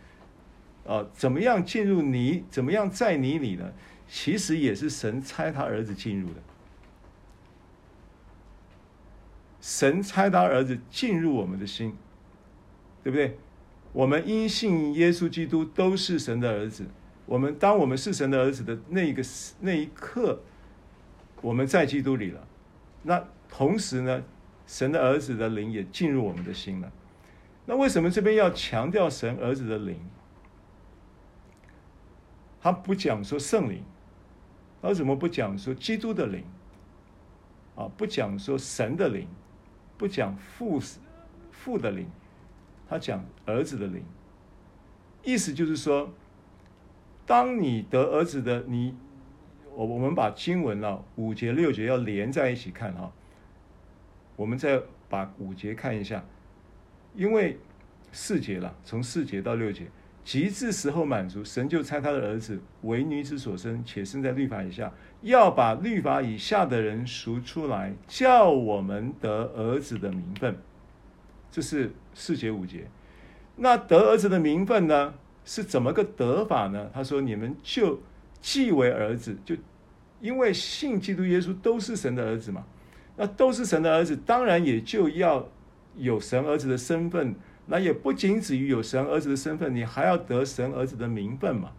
[0.86, 2.44] 啊，怎么样进入你？
[2.50, 3.72] 怎么样在你里呢？
[4.08, 6.36] 其实也是神差他儿子进入的。
[9.62, 11.96] 神差他儿子进入我们的心，
[13.04, 13.38] 对不对？
[13.92, 16.86] 我们因信耶稣基督都是神的儿子。
[17.26, 19.24] 我们当我们是神的儿子的那一个
[19.60, 20.42] 那一刻，
[21.42, 22.48] 我们在基督里了。
[23.04, 24.24] 那同时呢，
[24.66, 26.92] 神的儿子的灵也进入我们的心了。
[27.66, 30.00] 那为什么这边要强调神儿子的灵？
[32.62, 33.84] 他不讲说圣灵，
[34.82, 36.44] 他为什么不讲说基督的灵？
[37.76, 39.28] 啊，不讲说神的灵。
[40.00, 40.82] 不讲父
[41.52, 42.08] 父的灵，
[42.88, 44.02] 他讲儿子的灵，
[45.24, 46.10] 意思就是说，
[47.26, 48.96] 当你得儿子的你，
[49.76, 53.12] 我我们把经文啊五节六节要连在一起看哈，
[54.38, 56.24] 我们再把五节看一下，
[57.14, 57.60] 因为
[58.14, 59.88] 四节了，从四节到六节。
[60.24, 64.92] 极至时候满足，神就差他的儿子为女子所生，且生在律法以下，
[65.22, 70.56] 要把律法以下的人赎出来，叫我们得儿子的名分。
[71.50, 72.88] 这是四节五节。
[73.56, 75.16] 那得儿子的名分呢？
[75.46, 76.92] 是怎么个得法呢？
[76.94, 78.00] 他说：“你们就
[78.40, 79.56] 既为儿子，就
[80.22, 82.64] 因为信基督耶稣都是神的儿子嘛。
[83.18, 85.50] 那都是神的儿子，当然也就要
[85.96, 87.34] 有神儿子的身份。”
[87.72, 91.70] 那也不仅止于有神儿子的身份，你还要得神儿子的名分嘛？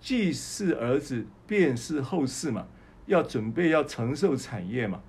[0.00, 2.66] 既是儿子，便是后世嘛？
[3.04, 5.02] 要准备要承受产业嘛？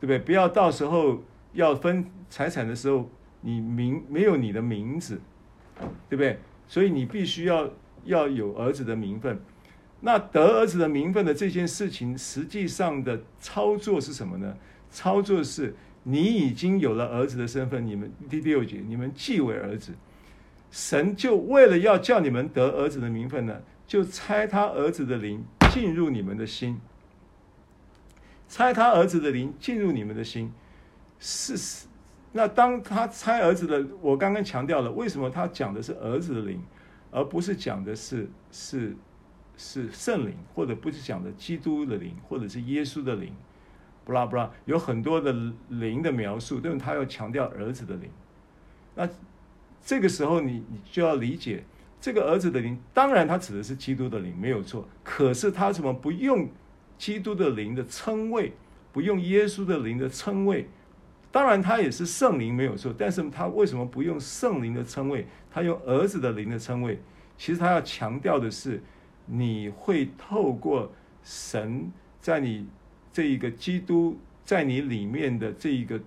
[0.00, 0.18] 对不对？
[0.18, 1.22] 不要到时候
[1.52, 3.10] 要分财产的时候，
[3.42, 5.20] 你名没有你的名字，
[6.08, 6.38] 对不对？
[6.66, 7.70] 所以你必须要
[8.04, 9.38] 要有儿子的名分。
[10.00, 14.56] 那得儿子的名分的这件事情，实际上的操作是什么呢？
[14.90, 15.74] 操作是。
[16.08, 19.92] 你已经有了儿子的身份，你们第六节，你们既为儿子，
[20.70, 26.80] 神就为了要叫你们得儿子的名分呢，就差他儿子的灵进入你们的心，
[28.48, 30.52] 差他儿子的灵进入你们的心，
[31.18, 31.88] 是
[32.30, 36.62] 那当他差儿子的，我刚刚强调了，为什么他讲的是儿子的灵，
[37.10, 38.96] 而不是讲的是是
[39.56, 43.34] 是圣灵，或者不是讲的基督的灵，或者是耶稣的灵。
[44.06, 45.34] 不拉不拉，有很多的
[45.68, 48.08] 灵的描述，但是他要强调儿子的灵。
[48.94, 49.06] 那
[49.84, 51.64] 这个时候你你就要理解，
[52.00, 54.88] 这个儿子的灵，当然他指的是基督的灵，没有错。
[55.02, 56.48] 可是他怎么不用
[56.96, 58.52] 基督的灵的称谓，
[58.92, 60.68] 不用耶稣的灵的称谓？
[61.32, 62.94] 当然他也是圣灵，没有错。
[62.96, 65.26] 但是他为什么不用圣灵的称谓？
[65.50, 67.02] 他用儿子的灵的称谓？
[67.36, 68.80] 其实他要强调的是，
[69.26, 70.92] 你会透过
[71.24, 71.90] 神
[72.20, 72.68] 在你。
[73.16, 75.98] 这一个基督在你里面的这一个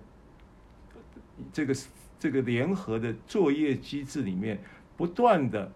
[1.52, 1.74] 这个
[2.20, 4.62] 这个联合的作业机制里面，
[4.96, 5.72] 不断的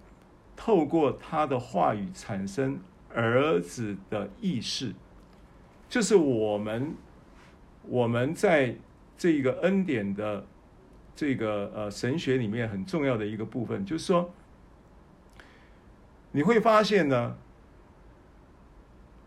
[0.55, 2.79] 透过他的话语产生
[3.13, 4.95] 儿子的意识，
[5.89, 6.95] 就是我们
[7.83, 8.77] 我们在
[9.19, 10.47] 这个恩典的
[11.17, 14.33] 这个呃神学里面很重要的一个部分，就是说
[16.31, 17.37] 你会发现呢。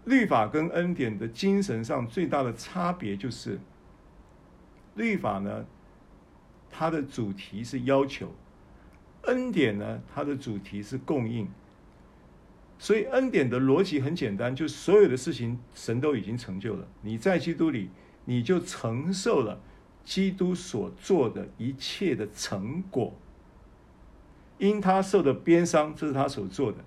[0.08, 3.60] 律法跟恩典的精神上最大的差别就是，
[4.96, 5.66] 律法呢，
[6.72, 8.28] 它的主题是要求；
[9.24, 11.46] 恩典呢，它的主题是供应。
[12.80, 16.88] 所以恩典的逻辑很简单，就所有的事情神都已经成就了。
[17.02, 17.90] 你在基督里，
[18.24, 19.60] 你就承受了
[20.06, 23.14] 基督所做的一切的成果。
[24.58, 26.78] 因他受的鞭伤，这是他所做的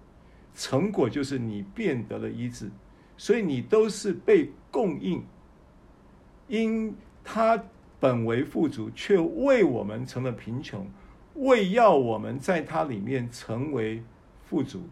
[0.55, 2.71] 成果，就是你变得了一致。
[3.21, 5.23] 所以你都是被供应，
[6.49, 7.63] 因他
[8.01, 10.87] 本为富足，却为我们成了贫穷，
[11.35, 14.03] 为要我们在他里面成为
[14.49, 14.85] 富足。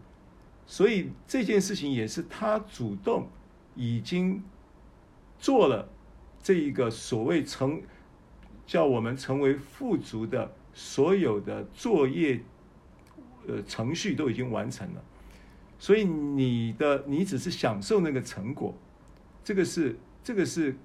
[0.67, 3.27] 所以这件事情也是他主动
[3.73, 4.43] 已经
[5.39, 5.89] 做了
[6.43, 7.81] 这一个所谓成
[8.67, 12.39] 叫我们成为富足的所有的作业，
[13.47, 15.03] 呃，程序都已经完成了。
[15.79, 18.75] 所以你的你只是享受那个成果，
[19.43, 20.75] 这个是这个是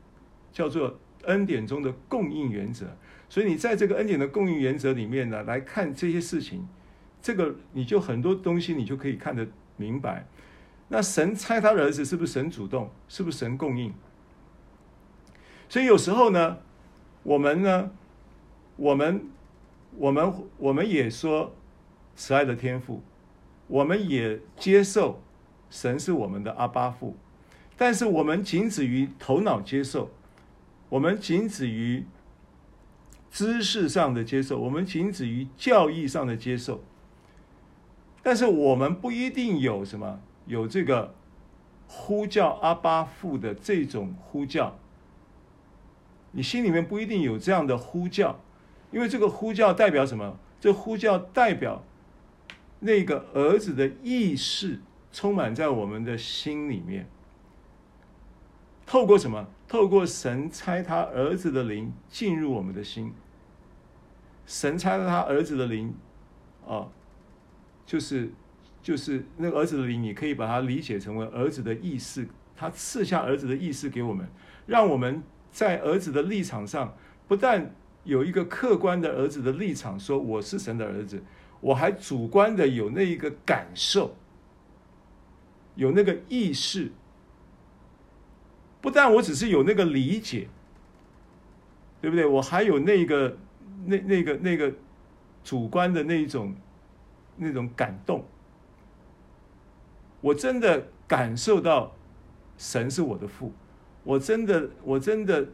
[0.53, 2.87] 叫做恩典中的供应原则。
[3.29, 6.67] 所以你在这个恩典的供应原则里面呢，来看这些事情，
[7.21, 9.45] 这个你就很多东西你就可以看得
[9.77, 10.27] 明白。
[10.87, 12.89] 那神差他的儿子是不是神主动？
[13.09, 13.93] 是不是神供应？
[15.69, 16.59] 所以有时候呢，
[17.25, 17.91] 我们呢，
[18.77, 19.27] 我们
[19.97, 21.53] 我们我们也说
[22.15, 23.03] 慈爱的天赋。
[23.67, 25.23] 我们也接受
[25.71, 27.17] 神是我们的阿巴父，
[27.77, 30.11] 但是我们仅止于头脑接受，
[30.89, 32.05] 我们仅止于
[33.31, 36.85] 知识上的接受，我们仅止于教义上的接受，
[38.23, 41.15] 但是我们不一定有什么有这个
[41.89, 44.79] 呼叫阿巴父的这种呼叫，
[46.33, 48.39] 你心里面不一定有这样的呼叫，
[48.93, 50.39] 因为这个呼叫代表什么？
[50.61, 51.83] 这呼叫代表
[52.85, 54.79] 那个儿子的意识
[55.11, 57.09] 充满在我们的心里面，
[58.85, 59.49] 透过什么？
[59.67, 63.15] 透过神差他儿子的灵进入我们的心。
[64.45, 65.95] 神差了他儿子的灵，
[66.69, 66.87] 啊，
[67.87, 68.31] 就是
[68.83, 74.29] 就是那个儿子的灵，你可以把它理解成为儿子的意识，他赐下儿子的意识给我们，
[74.67, 76.95] 让我们在儿子的立场上
[77.27, 77.75] 不但。
[78.05, 81.23] 有一个客观的儿子的立场，说我是神的儿子，
[81.65, 84.15] 我还主观的有那一个感受，
[85.77, 86.93] 有那个意识。
[88.83, 90.47] 不但我只是有那个理解，
[92.03, 92.27] 对不对？
[92.27, 93.39] 我还有那个
[93.87, 94.71] 那那个那个
[95.43, 96.55] 主观的那一种
[97.39, 98.23] 那种感动。
[100.21, 101.95] 我真的感受到
[102.59, 103.51] 神是我的父，
[104.03, 105.49] 我真的我真的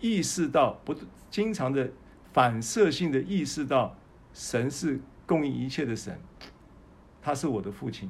[0.00, 0.94] 意识到不。
[1.28, 1.90] 经常的
[2.32, 3.94] 反射性的意识到，
[4.32, 6.18] 神是供应一切的神，
[7.20, 8.08] 他是我的父亲。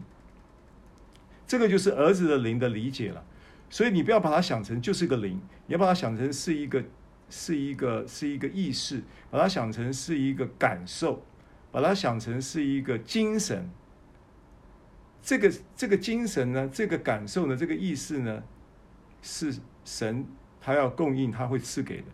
[1.47, 3.25] 这个就是儿子的灵的理解了。
[3.69, 6.85] 所以你不要把它想成就是个灵，你要把它想成是一个
[7.29, 11.23] 是一个是一个意识，把它想成是一个感受，
[11.73, 13.69] 把它想成是一个精神。
[15.23, 18.43] 这个这个精神呢，这个感受呢，这个意识呢，
[19.23, 20.25] 是神
[20.61, 22.05] 他要供应，他会赐给的。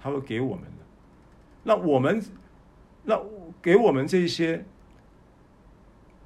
[0.00, 0.84] 他会给我们的，
[1.62, 2.22] 那我们，
[3.04, 3.18] 那
[3.64, 4.66] 给我们这些，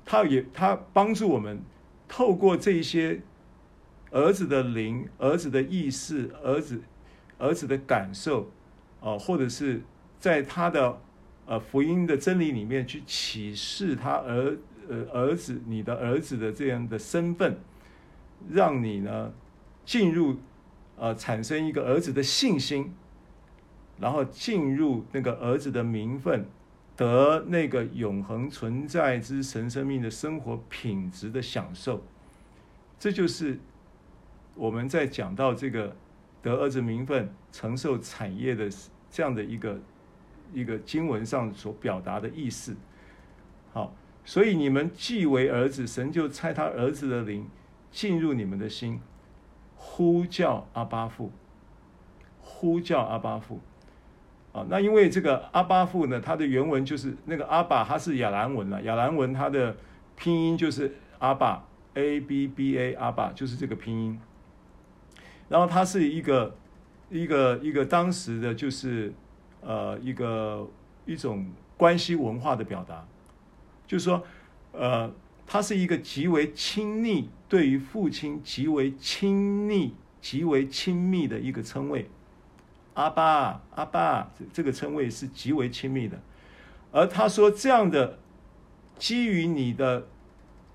[0.05, 1.63] 他也他帮助我们，
[2.09, 3.21] 透过这些
[4.11, 6.83] 儿子的灵、儿子的意识、儿子
[7.39, 8.51] 儿子的感受，
[9.01, 9.81] 啊，或者是
[10.19, 11.01] 在他的
[11.47, 14.59] 呃福音的真理里面去启示他儿
[14.89, 17.57] 呃儿子你的儿子的这样的身份，
[18.51, 19.33] 让你呢
[19.85, 20.35] 进入
[20.97, 22.93] 呃产生一个儿子的信心。
[24.01, 26.47] 然后进入那个儿子的名分，
[26.99, 32.03] 得那个永恒存在之神生命的生活品质的享受，
[32.99, 33.61] 这就是
[34.57, 35.95] 我们在讲到这个
[36.43, 38.69] 得儿子名分、承受产业的
[39.09, 39.81] 这样的一个
[40.53, 42.75] 一个经文上所表达的意思。
[43.73, 43.95] 好，
[44.25, 47.49] 所以你们既为儿子，神就差他儿子的灵
[47.93, 49.01] 进入你们的心，
[49.77, 51.31] 呼叫阿巴父，
[52.41, 53.61] 呼叫阿巴父。
[54.53, 58.83] 啊，那因为这个阿巴父呢，它的原文就是那个阿爸，它是亚兰文了。
[58.83, 59.77] 亚兰文它的
[60.17, 64.19] 拼音就是阿爸，A B B A，阿爸就是这个拼音。
[65.49, 66.57] 然后它是一个
[67.11, 69.13] 一个一个当时的就是
[69.61, 70.69] 呃一个
[71.05, 71.47] 一种
[71.77, 73.07] 关系文化的表达，
[73.87, 74.23] 就是说
[74.73, 75.11] 呃，
[75.47, 82.09] 它是一个极为亲昵，对于父亲极为亲昵、极为亲密的一个称谓。
[82.99, 86.21] 阿爸，阿爸，这这个称谓是极为亲密的。
[86.91, 88.19] 而他说这样的，
[88.99, 90.05] 基于你的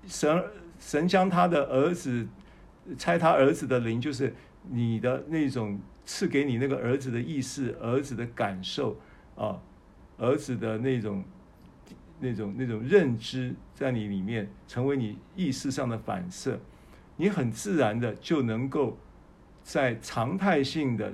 [0.06, 0.42] 神，
[0.78, 2.26] 神将他的儿子
[2.96, 4.34] 差他儿子的灵，就是
[4.70, 8.96] 你的那种赐给你那个儿子的意识、儿子的感受
[9.36, 9.60] 啊，
[10.16, 11.22] 儿子的那种
[12.20, 16.58] 那种那种认知在你里面，成为你意识上的反射，
[17.18, 18.96] 你很自然的就能够
[19.62, 21.12] 在常态性的。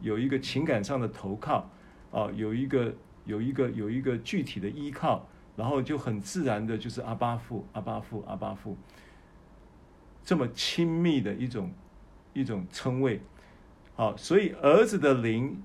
[0.00, 1.70] 有一个情感上的投靠，
[2.10, 2.94] 啊，有一个
[3.24, 5.26] 有一个有一个具体的依靠，
[5.56, 8.76] 然后就很自然的就是阿巴父，阿巴父，阿巴父，
[10.22, 11.72] 这么亲密的一种
[12.32, 13.20] 一种称谓，
[13.96, 15.62] 好，所以儿子的灵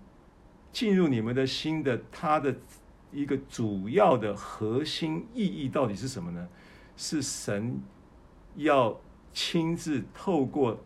[0.71, 2.55] 进入你们的心的，他的
[3.11, 6.49] 一个主要的核心意义到底是什么呢？
[6.97, 7.79] 是神
[8.55, 8.99] 要
[9.31, 10.83] 亲自透过。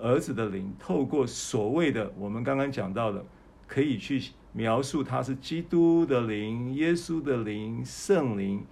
[0.00, 3.24] 儿子的灵透过所谓的我们刚刚讲到的，
[3.66, 8.64] 可以去描述他是基督的灵、耶稣的灵、圣灵，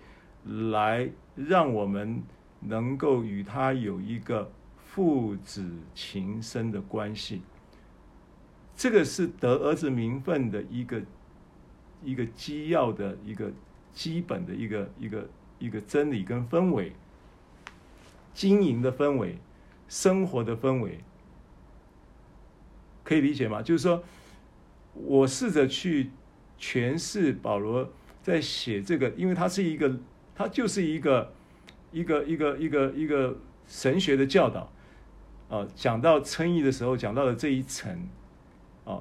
[0.71, 2.23] 来让我们
[2.61, 7.43] 能够与他有一个父子情深的关系。
[8.75, 11.03] 这个是得儿子名分的一个
[12.03, 13.51] 一个基要的一个
[13.93, 15.29] 基本的一个一个
[15.59, 16.93] 一个真理跟氛围，
[18.33, 19.39] 经营的氛围，
[19.89, 21.01] 生活的氛围。
[23.07, 23.63] 可以理解吗？
[23.63, 24.03] 就是说，
[24.95, 26.11] 我试着去
[26.59, 27.89] 诠释保罗
[28.21, 29.97] 在写这个，因为他是一个，
[30.35, 31.33] 他就是一个，
[31.93, 33.39] 一个一个一个一个
[33.69, 34.73] 神学的教导，
[35.49, 38.09] 啊，讲到称义的时候，讲到了这一层，
[38.85, 39.01] 啊，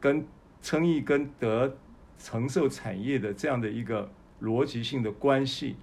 [0.00, 0.26] 跟
[0.60, 1.76] 称义跟得
[2.18, 4.10] 承受产业的这样的一个
[4.42, 5.76] 逻辑性的关系，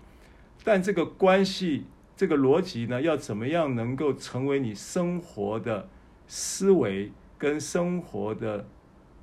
[0.65, 1.85] 但这个关系，
[2.17, 5.87] 这个逻辑呢，要怎么样能够成为你生活的
[6.27, 8.67] 思维跟生活的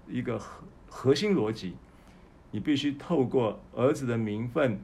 [0.09, 1.75] 一个核核心逻辑？
[2.51, 4.79] 你必须透过儿子的名分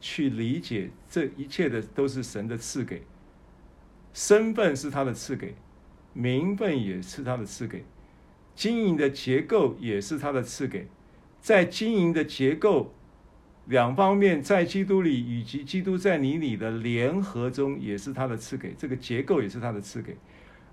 [0.00, 3.02] 去理解，这一切的都是神的赐给。
[4.12, 5.56] 身份是他的赐给，
[6.12, 7.84] 名分也是他的赐给，
[8.54, 10.86] 经营的结构也是他的赐给。
[11.40, 12.94] 在经营的结构
[13.66, 18.72] 两方面，在基督里以及基督在你里的联合中，也是他的赐给。
[18.78, 20.16] 这个结构也是他的赐给，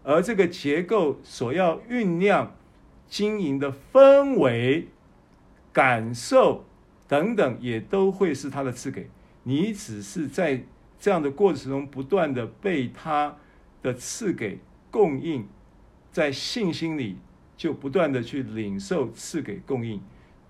[0.03, 2.55] 而这个结构所要酝酿
[3.07, 4.87] 经营的氛围。
[5.73, 6.65] 感受
[7.07, 9.09] 等等也都会是他的赐给，
[9.43, 10.65] 你只是在
[10.99, 13.37] 这样的过程中不断的被他
[13.81, 14.59] 的赐给
[14.91, 15.47] 供应，
[16.11, 17.15] 在信心里
[17.55, 20.01] 就不断的去领受赐给供应，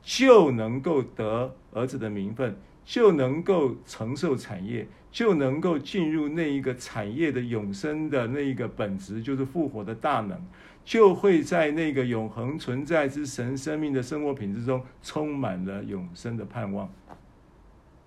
[0.01, 10.41] 就能够得儿子的名分，就能够承受产业，就能够进入那一个产业的永生的那一个本质，就是复活的大能。
[10.83, 16.91] 就会在那个永恒存在之神生命的生活品质中，充满了永生的盼望，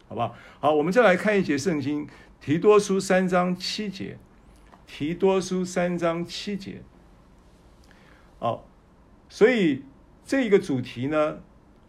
[0.09, 0.35] 好不好？
[0.59, 2.05] 好，我们再来看一节圣经，
[2.41, 4.19] 提多书三章七节，
[4.89, 6.83] 提多书三章七节。
[8.41, 8.67] 好，
[9.29, 9.85] 所以
[10.27, 11.39] 这一个主题呢，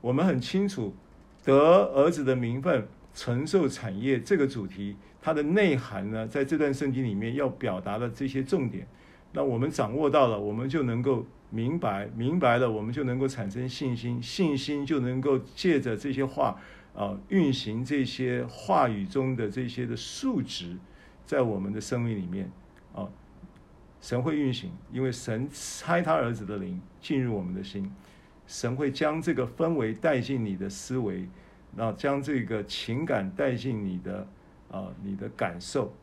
[0.01, 0.95] 我们很清楚，
[1.43, 1.55] 得
[1.95, 8.85] 儿子的名分，承受产业这个主题，它的内涵呢，在这段圣经里面要表达的这些重点。
[9.31, 16.57] 那我们掌握到了，我们就能够明白，明白了，我们就能够产生信心，信心就能够借着这些话
[16.93, 20.77] 啊，运行这些话语中的这些的数值，
[21.25, 22.51] 在我们的生命里面
[22.93, 23.07] 啊，
[24.01, 27.91] 神会运行，因为神差他儿子的灵进入我们的心，
[28.45, 31.27] 神会将这个氛围带进你的思维，
[31.75, 34.27] 然后将这个情感带进你的
[34.71, 35.93] 啊，你的感受。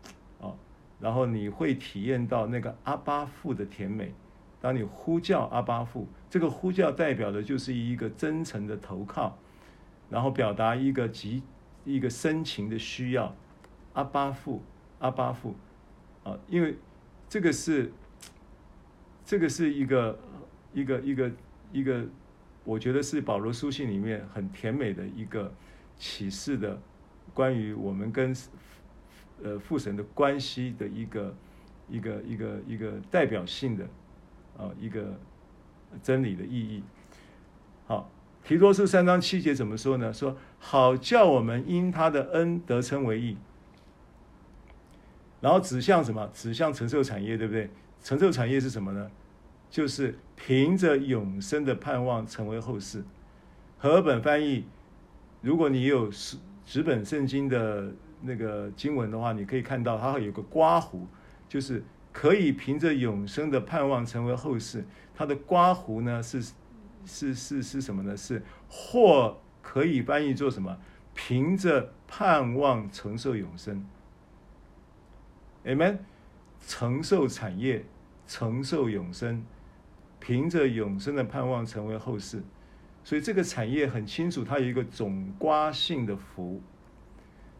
[0.41, 0.53] 啊
[1.01, 4.15] 然后你会体验到那个阿巴父的甜美。
[4.61, 9.37] 当你呼叫阿巴父，这个呼叫代表的就是一个真诚的投靠，
[10.09, 11.43] 然后表达一个极
[11.85, 13.35] 一个深情的需要。
[13.95, 14.63] 阿巴父，
[15.01, 15.57] 阿巴父，
[16.23, 16.79] 啊，因为
[17.29, 17.93] 这个是
[19.25, 20.17] 这个是一个
[20.73, 21.33] 一个一个
[21.73, 22.07] 一个，
[22.65, 25.53] 我觉得是保罗书信里面很甜美的一个
[25.99, 26.81] 启示的
[27.35, 28.35] 关于我们跟。
[29.45, 31.35] 呃，父神的关系的一个
[31.89, 33.85] 一个一个一个代表性的
[34.57, 35.19] 啊一个
[36.01, 36.85] 真理的意义。
[37.89, 38.09] 好，
[38.45, 40.13] 提多书三章七节怎么说呢？
[40.13, 43.37] 说好叫我们因他的恩得称为义，
[45.41, 46.31] 然后指向什么？
[46.33, 47.69] 指向承受产业，对不对？
[48.01, 49.11] 承受产业是什么呢？
[49.73, 53.03] 就是凭着永生的盼望成为后世。
[53.77, 54.67] 和本翻译，
[55.41, 56.09] 如果你有
[56.65, 57.93] 纸本圣经的。
[58.25, 61.01] 那个经文的话，你可以看到它会有个刮弧，
[61.49, 61.83] 就是
[62.13, 64.85] 可以凭着永生的盼望成为后世。
[65.13, 66.41] 它的刮弧呢是
[67.05, 68.17] 是是是什么呢？
[68.17, 70.79] 是或可以翻译做什么？
[71.15, 73.85] 凭着盼望承受永生。
[75.65, 75.99] Amen。
[76.65, 77.85] 承受产业，
[78.29, 79.45] 承受永生，
[80.25, 82.41] 凭着永生的盼望成为后世。
[83.03, 86.63] 所以这个产业很清楚，它有一个总瓜性的福。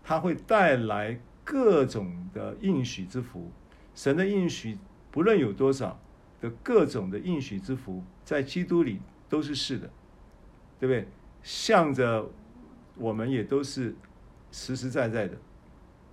[0.05, 3.51] 它会带来各种的应许之福，
[3.97, 4.79] 神的应许
[5.11, 6.01] 不论有多少
[6.41, 9.91] 的各种的应许之福，在基督里都是是的，
[10.79, 11.09] 对不对？
[11.43, 12.31] 向着
[12.97, 13.95] 我们也都是
[14.53, 15.37] 实实在在的。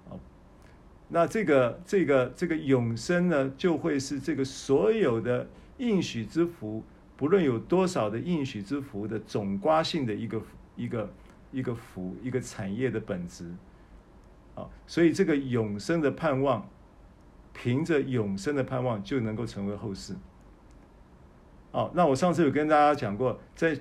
[0.08, 0.20] 好，
[1.08, 5.48] 那这个这个这个永生呢，就会是这个所有的
[5.80, 6.84] 应许之福，
[7.18, 10.42] 不论有多少的应许之福的总瓜性的一个
[10.76, 11.14] 一个
[11.52, 13.52] 一个福，一个产业的本质。
[14.56, 16.70] 啊所以这个永生的盼望，
[17.54, 20.16] 凭着永生的盼望就能够成为后世。
[21.72, 23.80] 哦，那我上次有跟大家讲过，在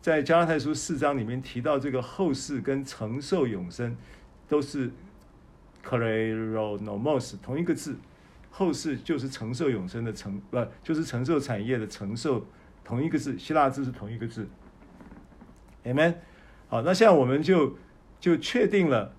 [0.00, 3.96] 在加拉太书四章里面提到这个后世跟承受永生
[4.46, 4.90] 都是
[5.82, 7.96] kleronomos 同一个字，
[8.50, 12.44] 后世就是承受永生的承，不就是承受产业的承受，
[12.84, 14.48] 同一个字，希腊字是同一个字。
[15.84, 16.16] Amen。
[16.68, 17.76] 好，那现在我们就
[18.20, 19.14] 就确定了。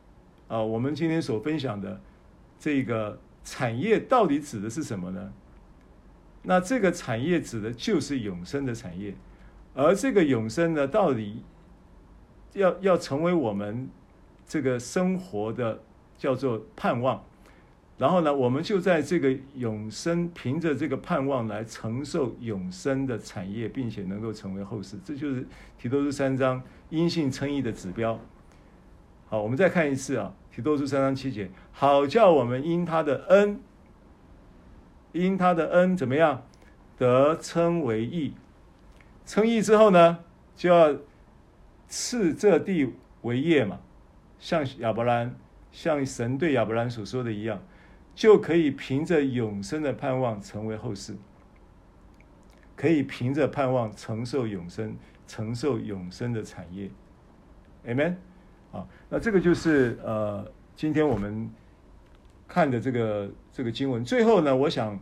[0.47, 2.01] 啊，我们今天所分享的
[2.59, 5.33] 这个产业到底指的是什么呢？
[6.43, 9.15] 那这个产业指的就是永生的产业，
[9.73, 11.43] 而这个永生呢，到底
[12.53, 13.89] 要要成为我们
[14.45, 15.81] 这个生活的
[16.17, 17.23] 叫做盼望，
[18.01, 24.97] 然后呢，我们就在这个永生，凭着这个盼望来承受永生的产业，并且能够成为后世。
[25.05, 25.45] 这就是
[25.77, 28.19] 提多书三章因信称义的指标。
[29.29, 33.59] 好，我们再看一次啊，提多书三章七节，好叫我们因他的恩，
[35.11, 36.41] 因他的恩怎么样，
[36.97, 38.33] 得称为义。
[39.27, 40.17] 称义之后呢，
[40.55, 40.95] 就要
[41.87, 43.79] 赐这地为业嘛，
[44.39, 45.35] 像亚伯兰，
[45.71, 47.61] 像神对亚伯兰所说的一样，
[48.13, 51.15] 就可以凭着永生的盼望成为后世，
[52.75, 54.95] 可以凭着盼望承受永生，
[55.27, 56.89] 承受永生的产业
[57.85, 58.15] ，Amen。
[58.71, 61.49] 啊，那这个就是呃，今天我们
[62.47, 64.03] 看的这个这个经文。
[64.03, 64.99] 最后呢，我想。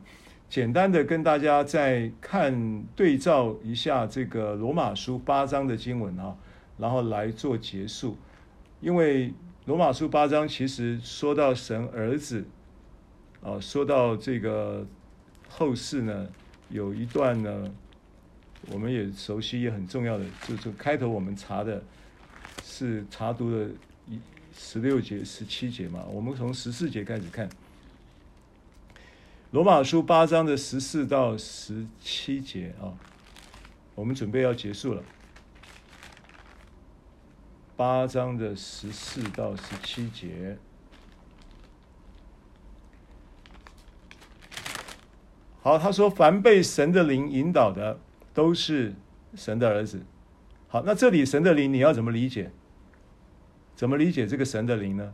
[0.49, 6.35] 简单的跟大家再看对照一下这个罗马书八章的经文啊，
[6.75, 8.17] 然后来做结束。
[8.81, 9.31] 因为
[9.65, 12.43] 罗马书八章其实说到神儿子，
[13.41, 14.85] 啊，说到这个
[15.47, 16.27] 后世呢，
[16.69, 17.71] 有一段呢，
[18.71, 21.81] 我们也熟悉也很重要的，就是开头我们查的
[22.63, 23.69] 是查读的
[24.07, 24.19] 一
[24.53, 27.49] 十六节、十七节嘛，我们从十四节开始看。
[29.51, 32.93] 罗马书八章的十四到十七节啊，
[33.95, 35.01] 我们准备要结束了。
[37.75, 40.57] 八章的十四到十七节，
[45.61, 47.99] 好，他说：“凡被神的灵引导的，
[48.33, 48.93] 都是
[49.35, 50.01] 神的儿子。”
[50.67, 52.51] 好，那这里神的灵你要怎么理解？
[53.75, 55.13] 怎么理解这个神的灵呢？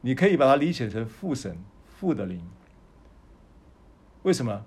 [0.00, 1.56] 你可以把它理解成父神。
[1.98, 2.40] 父的灵，
[4.22, 4.64] 为什么？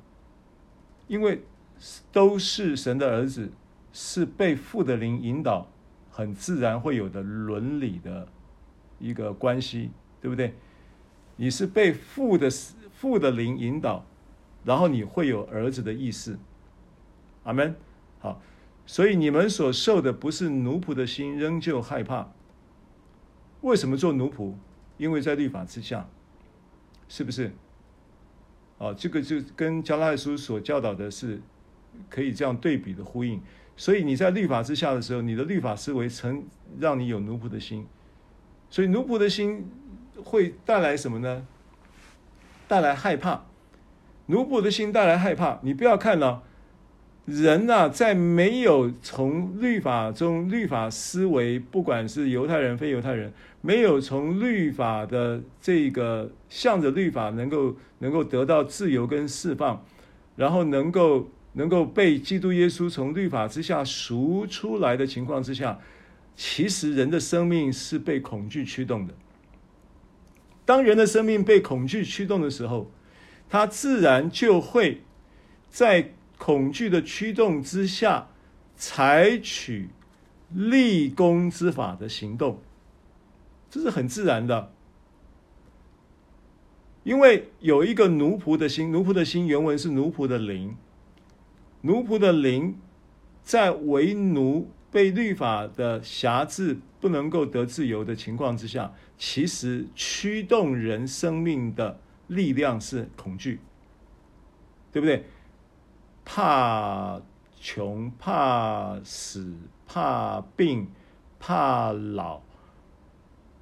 [1.08, 1.44] 因为
[2.12, 3.50] 都是神的儿子，
[3.94, 5.66] 是被父的灵引导，
[6.10, 8.28] 很自然会有的伦理的
[9.00, 10.54] 一个关系，对不对？
[11.38, 12.50] 你是被父的
[13.02, 14.06] 父的灵引导，
[14.64, 16.38] 然后你会有儿子的意思。
[17.46, 17.76] 阿门。
[18.20, 18.40] 好，
[18.86, 22.32] 所以你们所受的不是奴仆的心，仍旧害怕。
[23.62, 24.54] 为什么做奴仆？
[25.00, 26.08] 因为在律法之下。
[27.08, 27.52] 是不是？
[28.78, 31.42] 哦，这个就跟加拉太书所教导的是
[32.08, 33.42] 可以这样对比的呼应。
[33.76, 36.46] 所以你在律法之下的时候，你的律法思维曾
[36.80, 37.88] 让你有奴仆的心，
[38.70, 39.68] 所以奴仆的心
[40.24, 41.48] 会带来什么呢？
[42.72, 43.44] 带来害怕。
[44.28, 45.60] 奴仆的心带来害怕。
[45.62, 46.44] 你不要看了。
[47.26, 59.84] 人呐、在没有从律法中律法思维，不管是犹太人非犹太人，没有从律法的这个向着律法能够能够得到自由跟释放，
[60.38, 65.78] 然后能够能够被基督耶稣从律法之下赎出来的情况之下，
[66.38, 69.14] 其实人的生命是被恐惧驱动的。
[70.72, 72.90] 当人的生命被恐惧驱动的时候，
[73.50, 75.02] 他自然就会
[75.70, 76.12] 在。
[76.44, 78.30] 恐惧的驱动之下，
[78.76, 79.90] 采取
[80.50, 82.60] 立功之法的行动，
[83.70, 84.72] 这是很自然的。
[87.04, 90.76] 因为有一个奴仆的心，奴仆的心原文是奴仆的灵，
[91.82, 92.76] 奴仆的灵
[93.44, 103.60] 在为奴、被律法的辖制、不能够得自由的情况之下，其实驱动人生命的力量是恐惧，
[104.92, 105.26] 对不对？
[106.24, 107.20] 怕
[107.60, 109.56] 穷、怕死、
[109.88, 110.88] 怕病、
[111.40, 112.42] 怕老、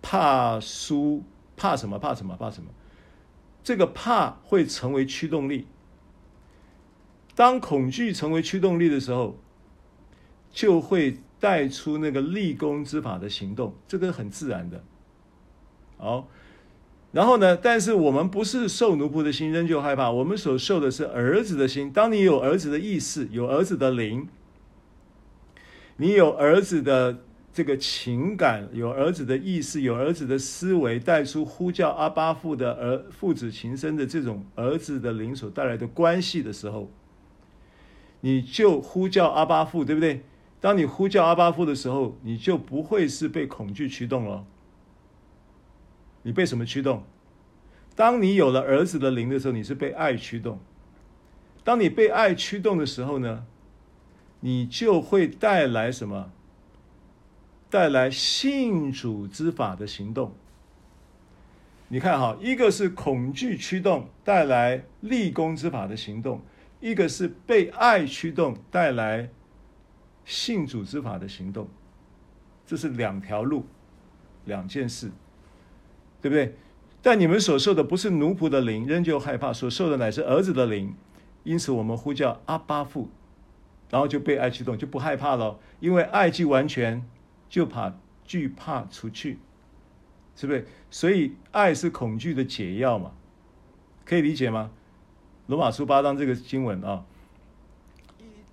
[0.02, 1.24] 怕输、
[1.56, 1.98] 怕什么？
[1.98, 2.36] 怕什么？
[2.36, 2.70] 怕什么？
[3.64, 5.68] 这个怕会成为驱动力。
[7.36, 9.38] 当恐惧成为驱动力的时候，
[10.52, 14.84] 就会带出那个立功之法的行动，这个很自然的。
[15.98, 16.28] 好。
[17.12, 17.58] 然后呢？
[17.58, 20.12] 但是我们不是受奴仆的心，仍旧害怕。
[20.12, 21.90] 我们所受的是儿子的心。
[21.90, 24.28] 当你有儿子的意识，有儿子的灵，
[25.98, 36.92] 你有儿子的这个情感，有儿子的意识，有儿子的思维，带出呼叫阿巴父的儿父子情深的这种儿子的灵所带来的关系的时候，
[38.22, 40.22] 你就呼叫阿巴父，对不对？
[40.62, 44.46] 当你呼叫阿巴夫的时候，你就不会是被恐惧驱动了。
[46.24, 47.04] 你被什么驱动？
[47.96, 50.60] 当你有了儿子的灵的时候，你是被爱驱动。
[51.64, 53.46] 当你被爱驱动的时候呢，
[54.42, 56.32] 你就会带来什么？
[57.70, 60.34] 带来信主之法的行动。
[61.90, 66.42] 你看哈，一个是恐惧驱动带来立功之法的行动，
[66.80, 69.30] 一个是被爱驱动带来
[70.30, 71.68] 信主之法的行动。
[72.68, 73.66] 这是两条路，
[74.46, 75.12] 两件事。
[76.22, 76.54] 对不对？
[77.02, 80.94] 但你们所受的不是奴仆的灵，仍旧害怕；所受的乃是儿子的灵，
[81.46, 83.10] 因此我们呼叫阿巴父，
[83.90, 85.58] 然后就被爱驱动，就不害怕了。
[85.80, 87.10] 因为爱既完全，
[87.48, 89.40] 就怕惧怕除去，
[90.36, 90.68] 是不是？
[90.92, 93.14] 所以爱是恐惧的解药嘛，
[94.04, 94.72] 可以理解吗？
[95.48, 97.06] 罗马书八章这个经文啊，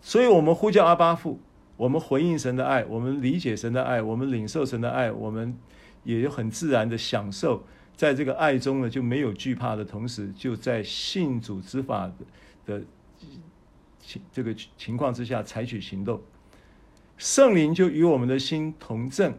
[0.01, 1.40] 所以我们呼叫阿巴父，
[1.77, 5.57] 我们回应神的爱，我们理解神的爱，我们领受神的爱，我们
[6.05, 12.15] 也很自然的享受在这个爱中呢，就没有惧怕的同时，就在信主之法的
[12.78, 12.85] 的
[14.32, 16.20] 这个情况之下采取行动，
[17.16, 19.35] 圣灵就与我们的心同证，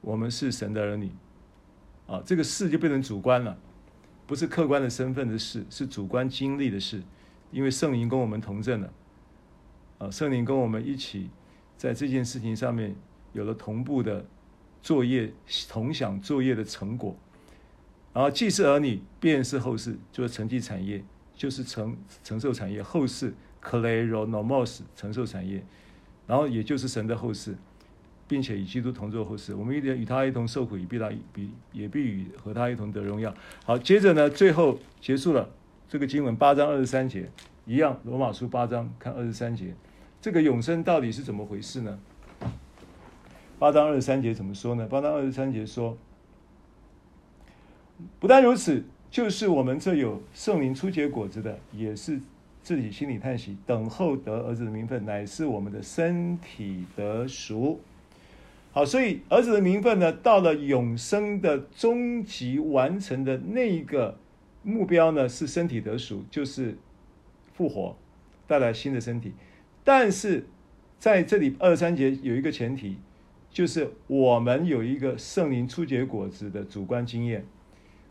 [0.00, 1.10] 我们是神的儿女，
[2.06, 3.58] 啊，这个事就变成主观了。
[4.24, 7.02] 不是客观的身份的事，是主观经历的事，
[7.50, 8.92] 因为圣灵跟我们同证了，
[9.98, 11.28] 啊，圣灵跟我们一起
[11.82, 12.94] 在这件事情上面
[13.32, 14.24] 有了同步的
[14.80, 15.32] 作业，
[15.68, 17.16] 同享作业的成果，
[18.12, 21.02] 然后既是儿女，便是后世，就是承继产业，
[21.34, 25.60] 就是承承受产业，后世 clairo nomos 承受产业，
[26.28, 27.56] 然后也就是神的后世。
[28.28, 33.34] 并且与基督同作后世，我们一定与他一同受苦，以必他比也必与和他一同得荣耀。
[33.64, 35.50] 好，接着呢，最后结束了
[35.88, 37.28] 这个经文八章二十三节，
[37.66, 39.74] 一样罗马书八章看二十三节，
[40.22, 41.98] 这个永生到底是怎么回事呢？
[43.58, 44.86] 八章二十三节怎么说呢？
[44.86, 45.98] 八章二十三节说，
[48.20, 52.20] 不但如此，就是我们这有圣灵初结果子的，也是
[52.62, 57.80] 自己心里叹息，等候得儿子的名分，乃是我们的身体得赎。
[58.70, 64.16] 好，所以儿子的名分呢，到了永生的终极完成的那一个
[64.62, 66.78] 目标呢，是身体得赎，就是
[67.54, 67.96] 复活，
[68.46, 69.32] 带来新的身体。
[69.84, 70.46] 但是
[70.98, 72.98] 在这里二三节有一个前提，
[73.50, 77.44] 就是我们有一个圣灵初结果子的主观经验，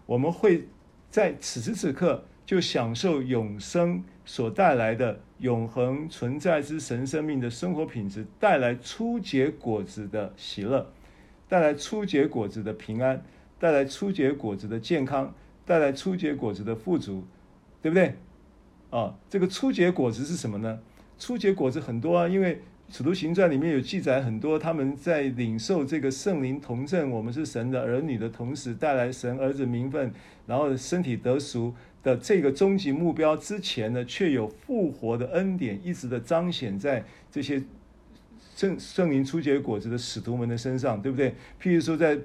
[0.05, 0.67] 我们会
[1.09, 5.19] 在此时此刻就享受永生所带来的。
[5.41, 10.93] 永恒存在之神生命的生活品质，带来初结果子的喜乐，
[11.49, 13.25] 带来初结果子的平安，
[13.57, 15.33] 带来初结果子的健康，
[15.65, 17.25] 带来初结果子的富足，
[17.81, 18.13] 对不对？
[18.91, 20.79] 啊、这个初结果子是什么呢？
[21.21, 30.11] 初结果子很多啊，因为使徒行传里面有记载很多，他们在领受这个圣灵同证，我们是神的儿女的同时，带来神儿子名分，
[30.47, 31.73] 然后身体得赎。
[32.03, 37.61] 的这个终极目标之前呢，却有复活的恩典一直的彰显在这些
[38.55, 41.35] 圣圣灵初结果子的使徒们的身上，对不对？
[41.61, 42.17] 譬如说在，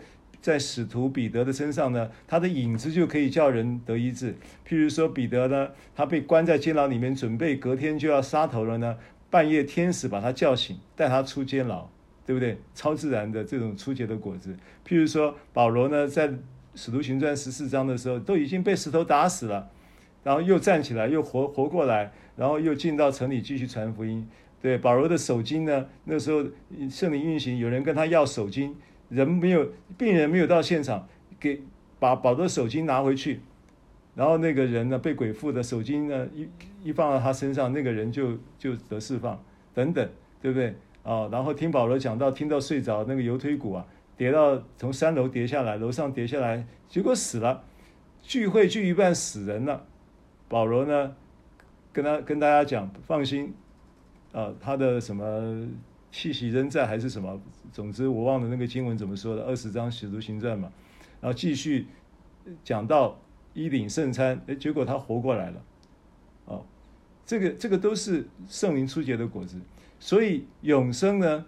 [0.47, 4.32] 在使徒彼得的身上呢，他的影子就可以叫人得医治。
[4.64, 8.97] 譬如说彼得呢，他被关在监牢里面，准备隔天就要杀头了呢，
[9.28, 11.89] 半夜天使把他叫醒，带他出监牢，
[12.24, 12.56] 对不对？
[12.77, 14.56] 超自然的这种出结的果子。
[14.86, 16.32] 譬如说保罗呢，在
[16.77, 19.68] 使徒行传十四章的时候，都已经被石头打死了，
[20.23, 24.24] 然后又站起来，又活活过来，然后又进到城里继续传福音。
[24.62, 25.86] 对，保罗的手巾呢？
[26.05, 26.44] 那时候
[26.89, 28.73] 圣灵运行，有人跟他要手巾，
[29.08, 31.08] 人没有，病人没有到现场，
[31.38, 31.62] 给
[31.98, 33.40] 把保罗的手巾拿回去，
[34.14, 36.48] 然后那个人呢，被鬼附的手巾呢，一
[36.82, 39.42] 一放到他身上，那个人就就得释放，
[39.74, 40.08] 等等，
[40.40, 40.74] 对不对？
[41.02, 43.86] 啊，然后听保罗讲到，听到睡着那个油推古啊。
[44.16, 47.62] 跌到从三楼跌下来，楼上跌下来，结果死了。
[48.22, 49.84] 聚会聚一半死人了。
[50.48, 51.14] 保罗呢，
[51.92, 53.52] 跟他跟大家讲，放心，
[54.32, 55.68] 啊，他的什么
[56.10, 57.40] 气息仍在还是什么？
[57.72, 60.72] 总之我忘了那个经文怎么说的，二十章使徒行传嘛。
[61.20, 61.86] 然后继续
[62.64, 63.18] 讲到
[63.54, 65.62] 一领圣餐，哎，结果他活过来了。
[66.46, 66.64] 哦，
[67.24, 69.60] 这个这个都是圣灵初结的果子，
[69.98, 71.44] 所以永生呢，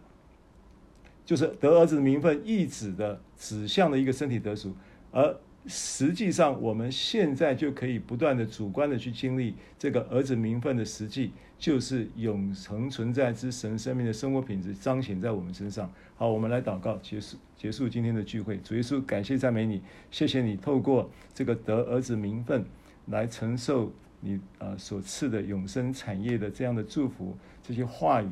[1.24, 4.74] 就是得儿子的名分，一指的指向的一个身体得赎，
[5.12, 15.90] 而实际上我们现在就可以不断的主观的去经历这个儿子名分的实际，就是永恒存在之神生命的生活品质彰显在我们身上。
[16.16, 18.56] 好，我们来祷告，结束结束今天的聚会。
[18.58, 22.64] 主耶稣，感谢赞美你，谢谢你透过这个得儿子名分
[23.06, 28.28] 来承受你啊所赐的永生产业的这样的祝福，这些话语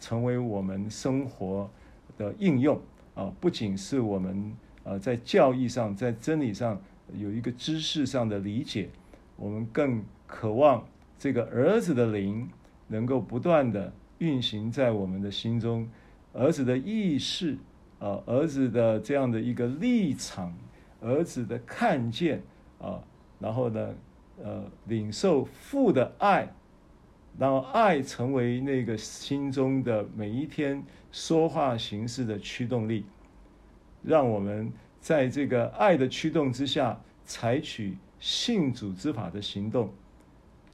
[0.00, 1.70] 成为我们生活
[2.18, 2.80] 的应用
[3.14, 4.52] 啊，不仅是我们
[4.84, 6.80] 呃在教义上、在真理上
[7.14, 8.88] 有一个知识上的理解，
[9.36, 10.86] 我们更渴望
[11.18, 12.48] 这个儿子的灵
[12.88, 15.88] 能够不断地运行在我们的心中，
[16.32, 17.56] 儿子的意识
[17.98, 20.54] 啊，儿子的这样的一个立场，
[21.00, 22.42] 儿子的看见
[22.78, 23.02] 啊，
[23.38, 23.94] 然后呢，
[24.42, 26.52] 呃，领受父的爱。
[27.38, 30.82] 让爱成为那个心中的每一天
[31.12, 33.06] 说话行事的驱动力，
[34.02, 39.90] 让我们在这个爱的驱动之下，采取信主之法的行动，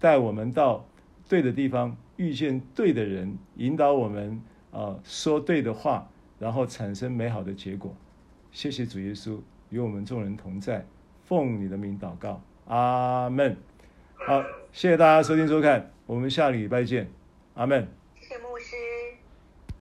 [0.00, 0.84] 带我们到
[1.28, 4.32] 对的地方，遇见对的人，引导我们
[4.70, 6.08] 啊、呃、说对的话，
[6.38, 7.94] 然后产生美好的结果。
[8.52, 9.38] 谢谢主耶稣
[9.70, 10.84] 与我们众人同在，
[11.24, 13.56] 奉你的名祷告，阿门。
[14.14, 14.42] 好，
[14.72, 17.08] 谢谢大家收听收看，我们下礼拜见，
[17.54, 18.05] 阿门。